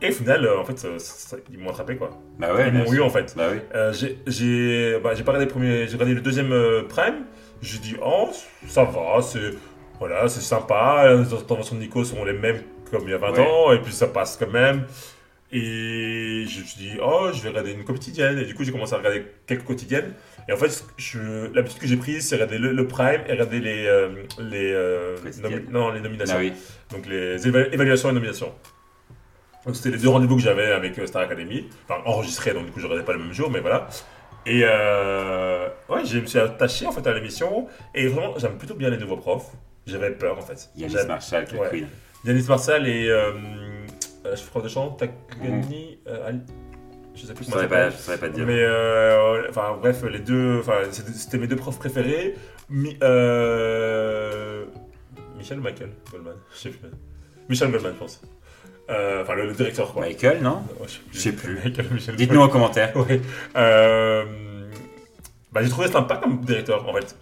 Et 0.00 0.10
au 0.10 0.12
final, 0.12 0.46
euh, 0.46 0.60
en 0.60 0.64
fait, 0.64 0.78
ça- 0.78 0.96
ça- 1.00 1.36
ils 1.52 1.58
m'ont 1.58 1.70
attrapé, 1.70 1.96
quoi. 1.96 2.10
Bah 2.38 2.54
ouais, 2.54 2.68
ils 2.68 2.70
bien 2.70 2.84
m'ont 2.84 2.92
eu, 2.92 2.96
sûr. 2.96 3.04
en 3.06 3.10
fait. 3.10 3.34
Bah 3.36 3.48
oui. 3.52 3.58
Euh, 3.74 3.92
j'ai 3.92 4.18
j'ai 4.28 4.96
bah, 5.02 5.14
j'ai 5.16 5.24
pas 5.24 5.32
regardé 5.32 5.46
le 5.46 5.50
premier, 5.50 5.88
j'ai 5.88 5.94
regardé 5.94 6.14
le 6.14 6.20
deuxième 6.20 6.52
euh, 6.52 6.84
Prime. 6.88 7.24
J'ai 7.62 7.78
dit 7.78 7.96
oh 8.02 8.30
ça 8.66 8.84
va, 8.84 9.20
c'est 9.22 9.54
voilà, 9.98 10.28
c'est 10.28 10.40
sympa. 10.40 11.12
Les 11.14 11.32
interventions 11.34 11.76
de 11.76 11.80
Nico 11.80 12.04
sont 12.04 12.24
les 12.24 12.32
mêmes 12.32 12.62
comme 12.90 13.02
il 13.04 13.10
y 13.10 13.14
a 13.14 13.18
20 13.18 13.32
Ouais. 13.32 13.40
ans 13.40 13.72
et 13.72 13.80
puis 13.80 13.92
ça 13.92 14.06
passe 14.08 14.36
quand 14.36 14.50
même. 14.50 14.86
Et 15.52 16.44
je 16.48 16.60
me 16.60 16.64
suis 16.64 16.78
dit 16.78 16.92
oh 17.02 17.30
je 17.34 17.42
vais 17.42 17.48
regarder 17.48 17.72
une 17.72 17.84
quotidienne 17.84 18.38
et 18.38 18.44
du 18.44 18.54
coup 18.54 18.62
j'ai 18.64 18.70
commencé 18.72 18.94
à 18.94 18.98
regarder 18.98 19.24
quelques 19.46 19.64
quotidiennes. 19.64 20.14
Et 20.48 20.52
en 20.52 20.56
fait 20.56 20.84
l'habitude 21.52 21.80
que 21.80 21.86
j'ai 21.86 21.96
prise 21.96 22.26
c'est 22.28 22.36
regarder 22.36 22.58
le, 22.58 22.72
le 22.72 22.86
Prime 22.86 23.22
et 23.28 23.32
regarder 23.32 23.58
les 23.60 23.86
euh, 23.86 24.08
les 24.38 24.72
euh, 24.72 25.16
nomi- 25.42 25.68
non 25.70 25.90
les 25.90 26.00
nominations 26.00 26.36
Ah 26.38 26.40
oui. 26.40 26.52
donc 26.92 27.06
les 27.06 27.46
éva- 27.48 27.68
évaluations 27.72 28.10
et 28.10 28.12
nominations. 28.12 28.52
Donc 29.66 29.76
c'était 29.76 29.90
les 29.90 29.98
deux 30.02 30.08
rendez-vous 30.08 30.36
que 30.36 30.42
j'avais 30.42 30.70
avec 30.72 30.98
euh, 30.98 31.06
Star 31.06 31.22
Academy, 31.22 31.68
enfin 31.88 32.00
enregistrés, 32.06 32.54
donc 32.54 32.66
du 32.66 32.70
coup 32.72 32.80
je 32.80 32.86
regardais 32.86 33.04
pas 33.04 33.12
le 33.12 33.18
même 33.18 33.32
jour, 33.34 33.50
mais 33.50 33.60
voilà. 33.60 33.88
Et 34.46 34.62
euh, 34.64 35.68
ouais, 35.88 36.04
je 36.04 36.18
me 36.18 36.26
suis 36.26 36.38
attaché 36.38 36.86
en 36.86 36.92
fait 36.92 37.06
à 37.06 37.12
l'émission, 37.14 37.66
et 37.94 38.06
vraiment 38.08 38.34
j'aime 38.38 38.56
plutôt 38.58 38.74
bien 38.74 38.88
les 38.90 38.96
nouveaux 38.98 39.16
profs. 39.18 39.50
J'avais 39.86 40.10
peur 40.12 40.38
en 40.38 40.42
fait. 40.42 40.70
J'avais- 40.76 41.06
Marshall, 41.06 41.46
Ouais. 41.58 41.68
queen. 41.70 41.88
Yanis 42.24 42.46
Marshall 42.48 42.86
et 42.86 43.08
euh, 43.08 43.32
euh, 44.26 44.36
je 44.36 44.42
prof 44.44 44.62
de 44.62 44.68
chant, 44.68 44.90
Takani, 44.90 45.98
euh, 46.06 46.28
Ali- 46.28 46.40
je 47.14 47.26
sais 47.26 47.34
plus 47.34 47.44
comment 47.46 47.56
ça 47.56 47.62
s'appelle. 47.62 47.92
je 47.92 47.96
saurais 47.96 48.18
pas 48.18 48.28
te 48.28 48.34
dire. 48.34 48.46
Mais 48.46 48.62
euh, 48.62 49.48
enfin 49.50 49.76
bref, 49.80 50.02
les 50.04 50.18
deux, 50.20 50.62
c'était 50.90 51.38
mes 51.38 51.46
deux 51.46 51.56
profs 51.56 51.78
préférés. 51.78 52.34
Mi- 52.68 52.96
euh, 53.02 54.64
Michel 55.36 55.58
ou 55.58 55.62
Michael 55.62 55.90
Goldman, 56.10 56.34
je 56.54 56.58
sais 56.58 56.70
plus. 56.70 56.88
Michel 57.48 57.70
Goldman, 57.70 57.92
je 57.94 57.98
pense. 57.98 58.22
Euh, 58.90 59.22
Enfin 59.22 59.34
le, 59.34 59.46
le 59.46 59.52
directeur 59.54 59.92
quoi. 59.92 60.02
Michael, 60.02 60.40
non 60.42 60.62
Ouais, 60.80 60.86
Je 61.12 61.18
sais 61.18 61.32
plus. 61.32 61.54
Michael, 61.64 61.86
Michel 61.90 62.16
Dites-nous 62.16 62.40
en 62.40 62.48
commentaire. 62.48 62.94
Ouais. 62.96 63.20
Euh, 63.56 64.24
bah, 65.52 65.62
j'ai 65.62 65.68
trouvé 65.70 65.88
sympa 65.88 66.16
comme 66.16 66.40
directeur 66.40 66.88
en 66.88 66.92
fait. 66.94 67.16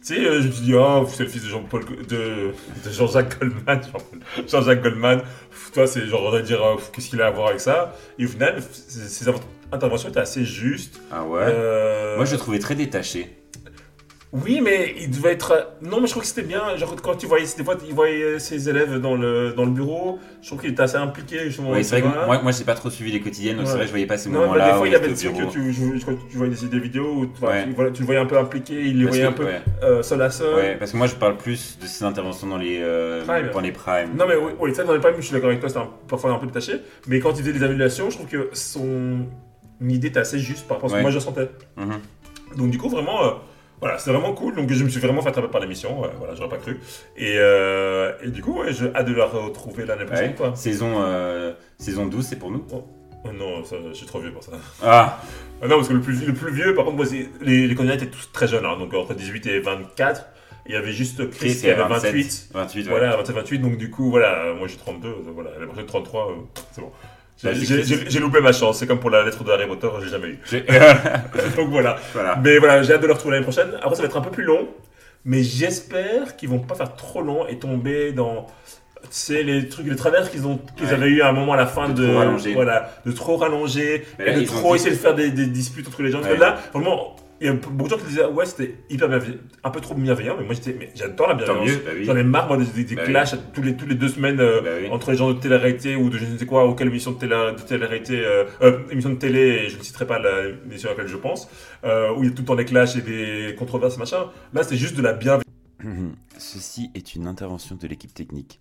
Tu 0.00 0.14
sais, 0.14 0.20
euh, 0.24 0.40
je 0.40 0.46
me 0.46 0.52
suis 0.52 0.64
dit, 0.64 0.74
oh, 0.74 1.04
c'est 1.08 1.24
le 1.24 1.28
fils 1.28 1.42
de 1.42 1.48
Jean-Paul, 1.48 1.84
de, 2.08 2.52
de 2.86 2.90
Jean-Jacques 2.90 3.36
Goldman. 3.40 3.80
Jean-Jacques 4.48 4.80
Goldman. 4.82 5.22
Toi, 5.74 5.86
c'est 5.88 6.06
genre, 6.06 6.22
on 6.24 6.30
va 6.30 6.40
dire, 6.40 6.60
qu'est-ce 6.92 7.08
qu'il 7.10 7.20
a 7.20 7.26
à 7.26 7.30
voir 7.32 7.48
avec 7.48 7.60
ça? 7.60 7.96
Et 8.16 8.24
au 8.24 8.28
final, 8.28 8.62
ses 8.62 9.08
ses 9.08 9.30
interventions 9.72 10.08
étaient 10.08 10.20
assez 10.20 10.44
justes. 10.44 11.00
Ah 11.10 11.24
ouais? 11.24 11.40
Euh, 11.42 12.14
Moi, 12.16 12.24
je 12.26 12.32
le 12.32 12.38
trouvais 12.38 12.60
très 12.60 12.76
détaché. 12.76 13.34
Oui, 14.30 14.60
mais 14.62 14.94
il 15.00 15.10
devait 15.10 15.32
être. 15.32 15.70
Non, 15.80 16.02
mais 16.02 16.06
je 16.06 16.10
crois 16.12 16.20
que 16.20 16.28
c'était 16.28 16.42
bien. 16.46 16.76
Genre, 16.76 16.94
quand 17.02 17.14
tu 17.16 17.24
voyais, 17.24 17.46
des 17.56 17.64
fois, 17.64 17.76
il 17.88 17.94
voyait 17.94 18.38
ses 18.38 18.68
élèves 18.68 18.98
dans 19.00 19.14
le, 19.16 19.54
dans 19.56 19.64
le 19.64 19.70
bureau. 19.70 20.18
Je 20.42 20.48
trouve 20.48 20.60
qu'il 20.60 20.68
était 20.70 20.82
assez 20.82 20.96
impliqué. 20.98 21.44
Justement, 21.46 21.70
Ouais, 21.70 21.82
c'est 21.82 21.98
vrai 22.00 22.10
que 22.10 22.26
moi, 22.26 22.42
moi 22.42 22.52
j'ai 22.52 22.64
pas 22.64 22.74
trop 22.74 22.90
suivi 22.90 23.10
les 23.10 23.20
quotidiennes, 23.20 23.56
donc 23.56 23.64
Ouais. 23.64 23.70
c'est 23.70 23.76
vrai 23.76 23.84
que 23.84 23.86
je 23.88 23.92
voyais 23.92 24.06
pas 24.06 24.18
ces 24.18 24.28
moments-là. 24.28 24.72
des 24.72 24.76
fois, 24.76 24.86
il 24.86 24.92
y 24.92 24.96
avait 24.96 25.08
des 25.08 25.14
trucs 25.14 25.34
que 25.34 25.50
tu, 25.50 25.72
je- 25.72 26.04
quand 26.04 26.12
tu 26.30 26.36
voyais 26.36 26.52
des, 26.54 26.66
des 26.66 26.78
vidéos 26.78 27.10
où 27.10 27.26
tu, 27.26 27.42
Ouais. 27.42 27.64
tu, 27.64 27.70
voilà, 27.72 27.90
tu 27.90 28.00
le 28.02 28.04
voyais 28.06 28.20
un 28.20 28.26
peu 28.26 28.36
impliqué, 28.36 28.74
il 28.74 28.98
les 28.98 29.04
Parce 29.06 29.16
voyait 29.16 29.22
que- 29.22 29.28
un 29.34 29.36
peu 29.36 29.44
ouais. 29.46 29.60
euh, 29.82 30.02
seul 30.02 30.20
à 30.20 30.28
seul. 30.30 30.54
Ouais, 30.54 30.76
parce 30.78 30.92
que 30.92 30.96
moi 30.98 31.06
je 31.06 31.14
parle 31.14 31.38
plus 31.38 31.78
de 31.80 31.86
ces 31.86 32.04
interventions 32.04 32.48
dans 32.48 32.58
les, 32.58 32.80
euh, 32.82 33.24
Prime. 33.24 33.48
dans 33.50 33.60
les 33.60 33.72
primes. 33.72 34.10
Non, 34.14 34.26
mais 34.28 34.36
oui, 34.36 34.52
oui, 34.58 34.74
ça, 34.74 34.84
dans 34.84 34.92
les 34.92 35.00
primes, 35.00 35.14
je 35.16 35.22
suis 35.22 35.32
d'accord 35.32 35.48
avec 35.48 35.60
toi, 35.60 35.70
c'était 35.70 35.80
un- 35.80 35.88
parfois 36.06 36.32
un 36.32 36.38
peu 36.38 36.46
détaché. 36.46 36.74
Mais 37.06 37.18
quand 37.18 37.30
il 37.30 37.38
faisait 37.38 37.52
les 37.52 37.64
évaluations, 37.64 38.10
je 38.10 38.16
trouve 38.16 38.28
que 38.28 38.50
son 38.52 39.20
idée 39.80 40.08
était 40.08 40.20
assez 40.20 40.38
juste 40.38 40.68
par 40.68 40.76
rapport 40.76 40.90
à 40.90 40.92
ce 40.92 40.96
que 40.98 41.02
moi 41.02 41.10
je 41.10 41.16
ressentais. 41.16 41.48
Mhm. 41.78 41.98
Donc, 42.58 42.70
du 42.70 42.76
coup, 42.78 42.90
vraiment, 42.90 43.24
euh, 43.24 43.30
voilà, 43.80 43.98
c'était 43.98 44.12
vraiment 44.12 44.32
cool. 44.34 44.54
Donc, 44.56 44.70
je 44.72 44.82
me 44.84 44.88
suis 44.88 45.00
vraiment 45.00 45.22
fait 45.22 45.28
attraper 45.28 45.48
par 45.48 45.60
l'émission. 45.60 46.04
euh, 46.04 46.08
voilà, 46.18 46.34
j'aurais 46.34 46.48
pas 46.48 46.56
cru. 46.58 46.78
Et, 47.16 47.34
euh, 47.38 48.12
et 48.22 48.28
du 48.30 48.42
coup, 48.42 48.58
ouais, 48.60 48.72
j'ai 48.72 48.92
hâte 48.94 49.06
de 49.06 49.14
la 49.14 49.26
retrouver 49.26 49.84
l'année 49.86 50.04
prochaine, 50.04 50.30
Ouais. 50.30 50.34
quoi. 50.36 50.52
Saison, 50.56 50.96
euh, 51.02 51.52
saison 51.78 52.06
12, 52.06 52.24
c'est 52.26 52.36
pour 52.38 52.50
nous. 52.50 52.64
Oh 52.72 53.32
non, 53.32 53.64
ça, 53.64 53.76
je 53.88 53.92
suis 53.94 54.06
trop 54.06 54.20
vieux 54.20 54.32
pour 54.32 54.42
ça. 54.44 54.52
Ah 54.82 55.20
Ah 55.62 55.66
non, 55.66 55.76
parce 55.76 55.88
que 55.88 55.92
le 55.94 56.00
plus, 56.00 56.24
le 56.24 56.32
plus 56.34 56.52
vieux, 56.52 56.74
par 56.74 56.84
contre, 56.84 56.96
moi, 56.96 57.06
c'est- 57.06 57.28
les, 57.40 57.66
les 57.66 57.74
candidats 57.74 57.94
étaient 57.94 58.06
tous 58.06 58.30
très 58.32 58.46
jeunes, 58.46 58.64
hein, 58.64 58.76
donc 58.78 58.94
entre 58.94 59.14
18 59.14 59.46
et 59.46 59.58
24. 59.60 60.24
Il 60.66 60.72
y 60.72 60.76
avait 60.76 60.92
juste 60.92 61.28
Chris, 61.30 61.56
qui 61.56 61.70
avait 61.70 61.80
27. 61.82 62.12
28. 62.12 62.48
28, 62.52 62.82
ouais. 62.84 62.88
Voilà, 62.90 63.16
27-28, 63.16 63.58
donc 63.60 63.76
du 63.78 63.90
coup, 63.90 64.10
voilà, 64.10 64.52
moi 64.56 64.68
j'ai 64.68 64.76
32, 64.76 65.08
euh, 65.08 65.12
voilà, 65.34 65.50
la 65.58 65.66
prochaine 65.66 65.86
33, 65.86 66.30
euh, 66.30 66.34
c'est 66.72 66.80
bon. 66.82 66.92
J'ai- 67.42 67.48
Bah, 67.50 67.54
c'est 67.54 68.10
J'ai 68.10 68.18
loupé 68.20 68.40
ma 68.40 68.52
chance, 68.52 68.78
c'est 68.78 68.86
comme 68.86 68.98
pour 69.00 69.10
la 69.10 69.24
lettre 69.24 69.44
de 69.44 69.50
Harry 69.50 69.66
Potter, 69.66 69.88
j'ai 70.02 70.08
jamais 70.08 70.28
eu. 70.28 70.40
Donc 71.56 71.68
voilà. 71.70 71.96
voilà. 72.12 72.36
Mais 72.42 72.58
voilà, 72.58 72.82
j'ai 72.82 72.92
hâte 72.94 73.02
de 73.02 73.06
le 73.06 73.12
retrouver 73.12 73.34
l'année 73.34 73.44
prochaine. 73.44 73.68
Après, 73.80 73.94
ça 73.94 74.02
va 74.02 74.08
être 74.08 74.16
un 74.16 74.22
peu 74.22 74.30
plus 74.30 74.44
long, 74.44 74.68
mais 75.24 75.42
j'espère 75.44 76.36
qu'ils 76.36 76.48
vont 76.48 76.58
pas 76.58 76.74
faire 76.74 76.96
trop 76.96 77.22
long 77.22 77.46
et 77.46 77.58
tomber 77.58 78.12
dans. 78.12 78.46
Sais, 79.10 79.44
les 79.44 79.68
trucs, 79.68 79.86
les 79.86 79.94
travers 79.96 80.28
qu'ils 80.30 80.46
ont, 80.46 80.58
qu'ils 80.76 80.86
Ouais. 80.88 80.92
avaient 80.92 81.06
eu 81.08 81.22
à 81.22 81.28
un 81.28 81.32
moment 81.32 81.52
à 81.52 81.56
la 81.56 81.66
fin 81.66 81.88
De 81.88 81.94
de. 82.02 82.08
trop 82.08 82.18
rallonger. 82.18 82.52
Voilà, 82.54 82.90
de 83.06 83.12
trop 83.12 83.36
rallonger 83.36 84.04
et 84.18 84.32
de 84.34 84.44
trop 84.44 84.74
essayer 84.74 84.90
de 84.90 84.96
faire 84.96 85.14
des, 85.14 85.30
des 85.30 85.46
disputes 85.46 85.86
entre 85.86 86.02
les 86.02 86.10
gens. 86.10 86.20
Ouais. 86.20 86.36
là, 86.36 86.56
vraiment, 86.74 87.14
il 87.40 87.46
y 87.46 87.50
a 87.50 87.52
beaucoup 87.52 87.84
de 87.84 87.88
gens 87.90 87.98
qui 87.98 88.06
disaient, 88.08 88.24
ouais, 88.26 88.46
c'était 88.46 88.74
hyper 88.90 89.08
bienveillant, 89.08 89.36
un 89.64 89.70
peu 89.70 89.80
trop 89.80 89.94
bienveillant, 89.94 90.36
mais 90.38 90.44
moi 90.44 90.54
j'étais, 90.54 90.74
mais 90.78 90.90
j'adore 90.94 91.28
la 91.28 91.34
bienveillance. 91.34 91.78
bah 91.84 91.90
oui. 91.94 92.04
J'en 92.04 92.16
ai 92.16 92.22
marre, 92.24 92.48
moi, 92.48 92.56
des, 92.56 92.64
des- 92.64 92.84
des 92.84 92.94
Bah 92.96 93.02
oui. 93.04 93.10
clashs 93.12 93.34
tous 93.54 93.62
les, 93.62 93.76
tous 93.76 93.86
les 93.86 93.94
deux 93.94 94.08
semaines 94.08 94.40
euh, 94.40 94.60
Bah 94.60 94.70
oui. 94.82 94.88
entre 94.90 95.10
les 95.12 95.16
gens 95.16 95.32
de 95.32 95.38
télé-réalité 95.38 95.94
ou 95.96 96.10
de 96.10 96.18
je 96.18 96.24
ne 96.24 96.36
sais 96.36 96.46
quoi, 96.46 96.66
ou 96.68 96.74
quelle 96.74 96.88
émission 96.88 97.12
de 97.12 97.18
télé- 97.18 97.52
de 97.56 97.62
télé-réalité, 97.62 98.20
euh, 98.24 98.44
euh, 98.62 98.80
émission 98.90 99.10
de 99.10 99.16
télé, 99.16 99.40
et 99.40 99.68
je 99.68 99.78
ne 99.78 99.82
citerai 99.82 100.06
pas 100.06 100.18
l'émission 100.18 100.88
à 100.88 100.92
laquelle 100.92 101.06
je 101.08 101.16
pense, 101.16 101.48
euh, 101.84 102.12
où 102.14 102.24
il 102.24 102.30
y 102.30 102.32
a 102.32 102.34
tout 102.34 102.42
le 102.42 102.46
temps 102.46 102.56
des 102.56 102.64
clashs 102.64 102.96
et 102.96 103.02
des 103.02 103.54
controverses, 103.56 103.98
machin. 103.98 104.30
Là, 104.52 104.62
c'est 104.62 104.76
juste 104.76 104.96
de 104.96 105.02
la 105.02 105.12
bienveillance. 105.12 105.44
Ceci 106.38 106.90
est 106.94 107.14
une 107.14 107.26
intervention 107.26 107.76
de 107.76 107.86
l'équipe 107.86 108.12
technique. 108.12 108.58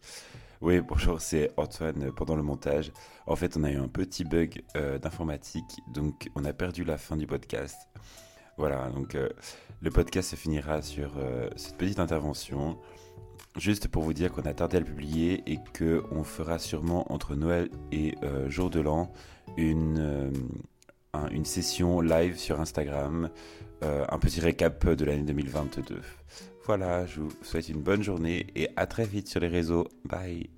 Oui, 0.62 0.82
bonjour, 0.82 1.22
c'est 1.22 1.52
Antoine 1.58 2.12
pendant 2.16 2.36
le 2.36 2.42
montage. 2.44 2.92
En 3.28 3.36
fait, 3.36 3.56
on 3.58 3.64
a 3.64 3.72
eu 3.72 3.78
un 3.78 3.88
petit 3.88 4.24
bug 4.24 4.62
euh, 4.76 4.98
d'informatique, 4.98 5.82
donc 5.94 6.30
on 6.36 6.46
a 6.46 6.54
perdu 6.54 6.84
la 6.84 6.98
fin 6.98 7.16
du 7.16 7.28
podcast. 7.28 7.76
Voilà, 8.58 8.90
donc 8.90 9.16
euh, 9.16 9.30
le 9.82 9.92
podcast 9.92 10.32
se 10.32 10.36
finira 10.36 10.82
sur 10.82 11.14
euh, 11.18 11.50
cette 11.56 11.78
petite 11.78 12.00
intervention. 12.00 12.78
Juste 13.58 13.88
pour 13.88 14.04
vous 14.04 14.14
dire 14.14 14.32
qu'on 14.32 14.44
a 14.44 14.54
tardé 14.54 14.78
à 14.78 14.80
le 14.80 14.86
publier 14.86 15.44
et 15.46 15.58
que 15.74 16.04
on 16.12 16.24
fera 16.24 16.60
sûrement 16.60 17.12
entre 17.12 17.36
Noël 17.36 17.70
et 17.92 18.16
euh, 18.24 18.50
Jour 18.50 18.70
de 18.70 18.80
l'An 18.80 19.12
une, 19.58 20.32
un- 21.14 21.30
une 21.30 21.46
session 21.46 22.02
live 22.02 22.38
sur 22.38 22.60
Instagram, 22.60 23.30
un 23.82 24.20
petit 24.20 24.40
récap 24.42 24.88
de 24.90 25.06
l'année 25.06 25.24
2022. 25.24 26.02
Voilà, 26.66 27.06
je 27.06 27.22
vous 27.22 27.32
souhaite 27.44 27.70
une 27.70 27.82
bonne 27.82 28.04
journée 28.04 28.48
et 28.56 28.70
à 28.76 28.86
très 28.88 29.06
vite 29.06 29.28
sur 29.28 29.40
les 29.40 29.48
réseaux. 29.48 29.88
Bye 30.06 30.50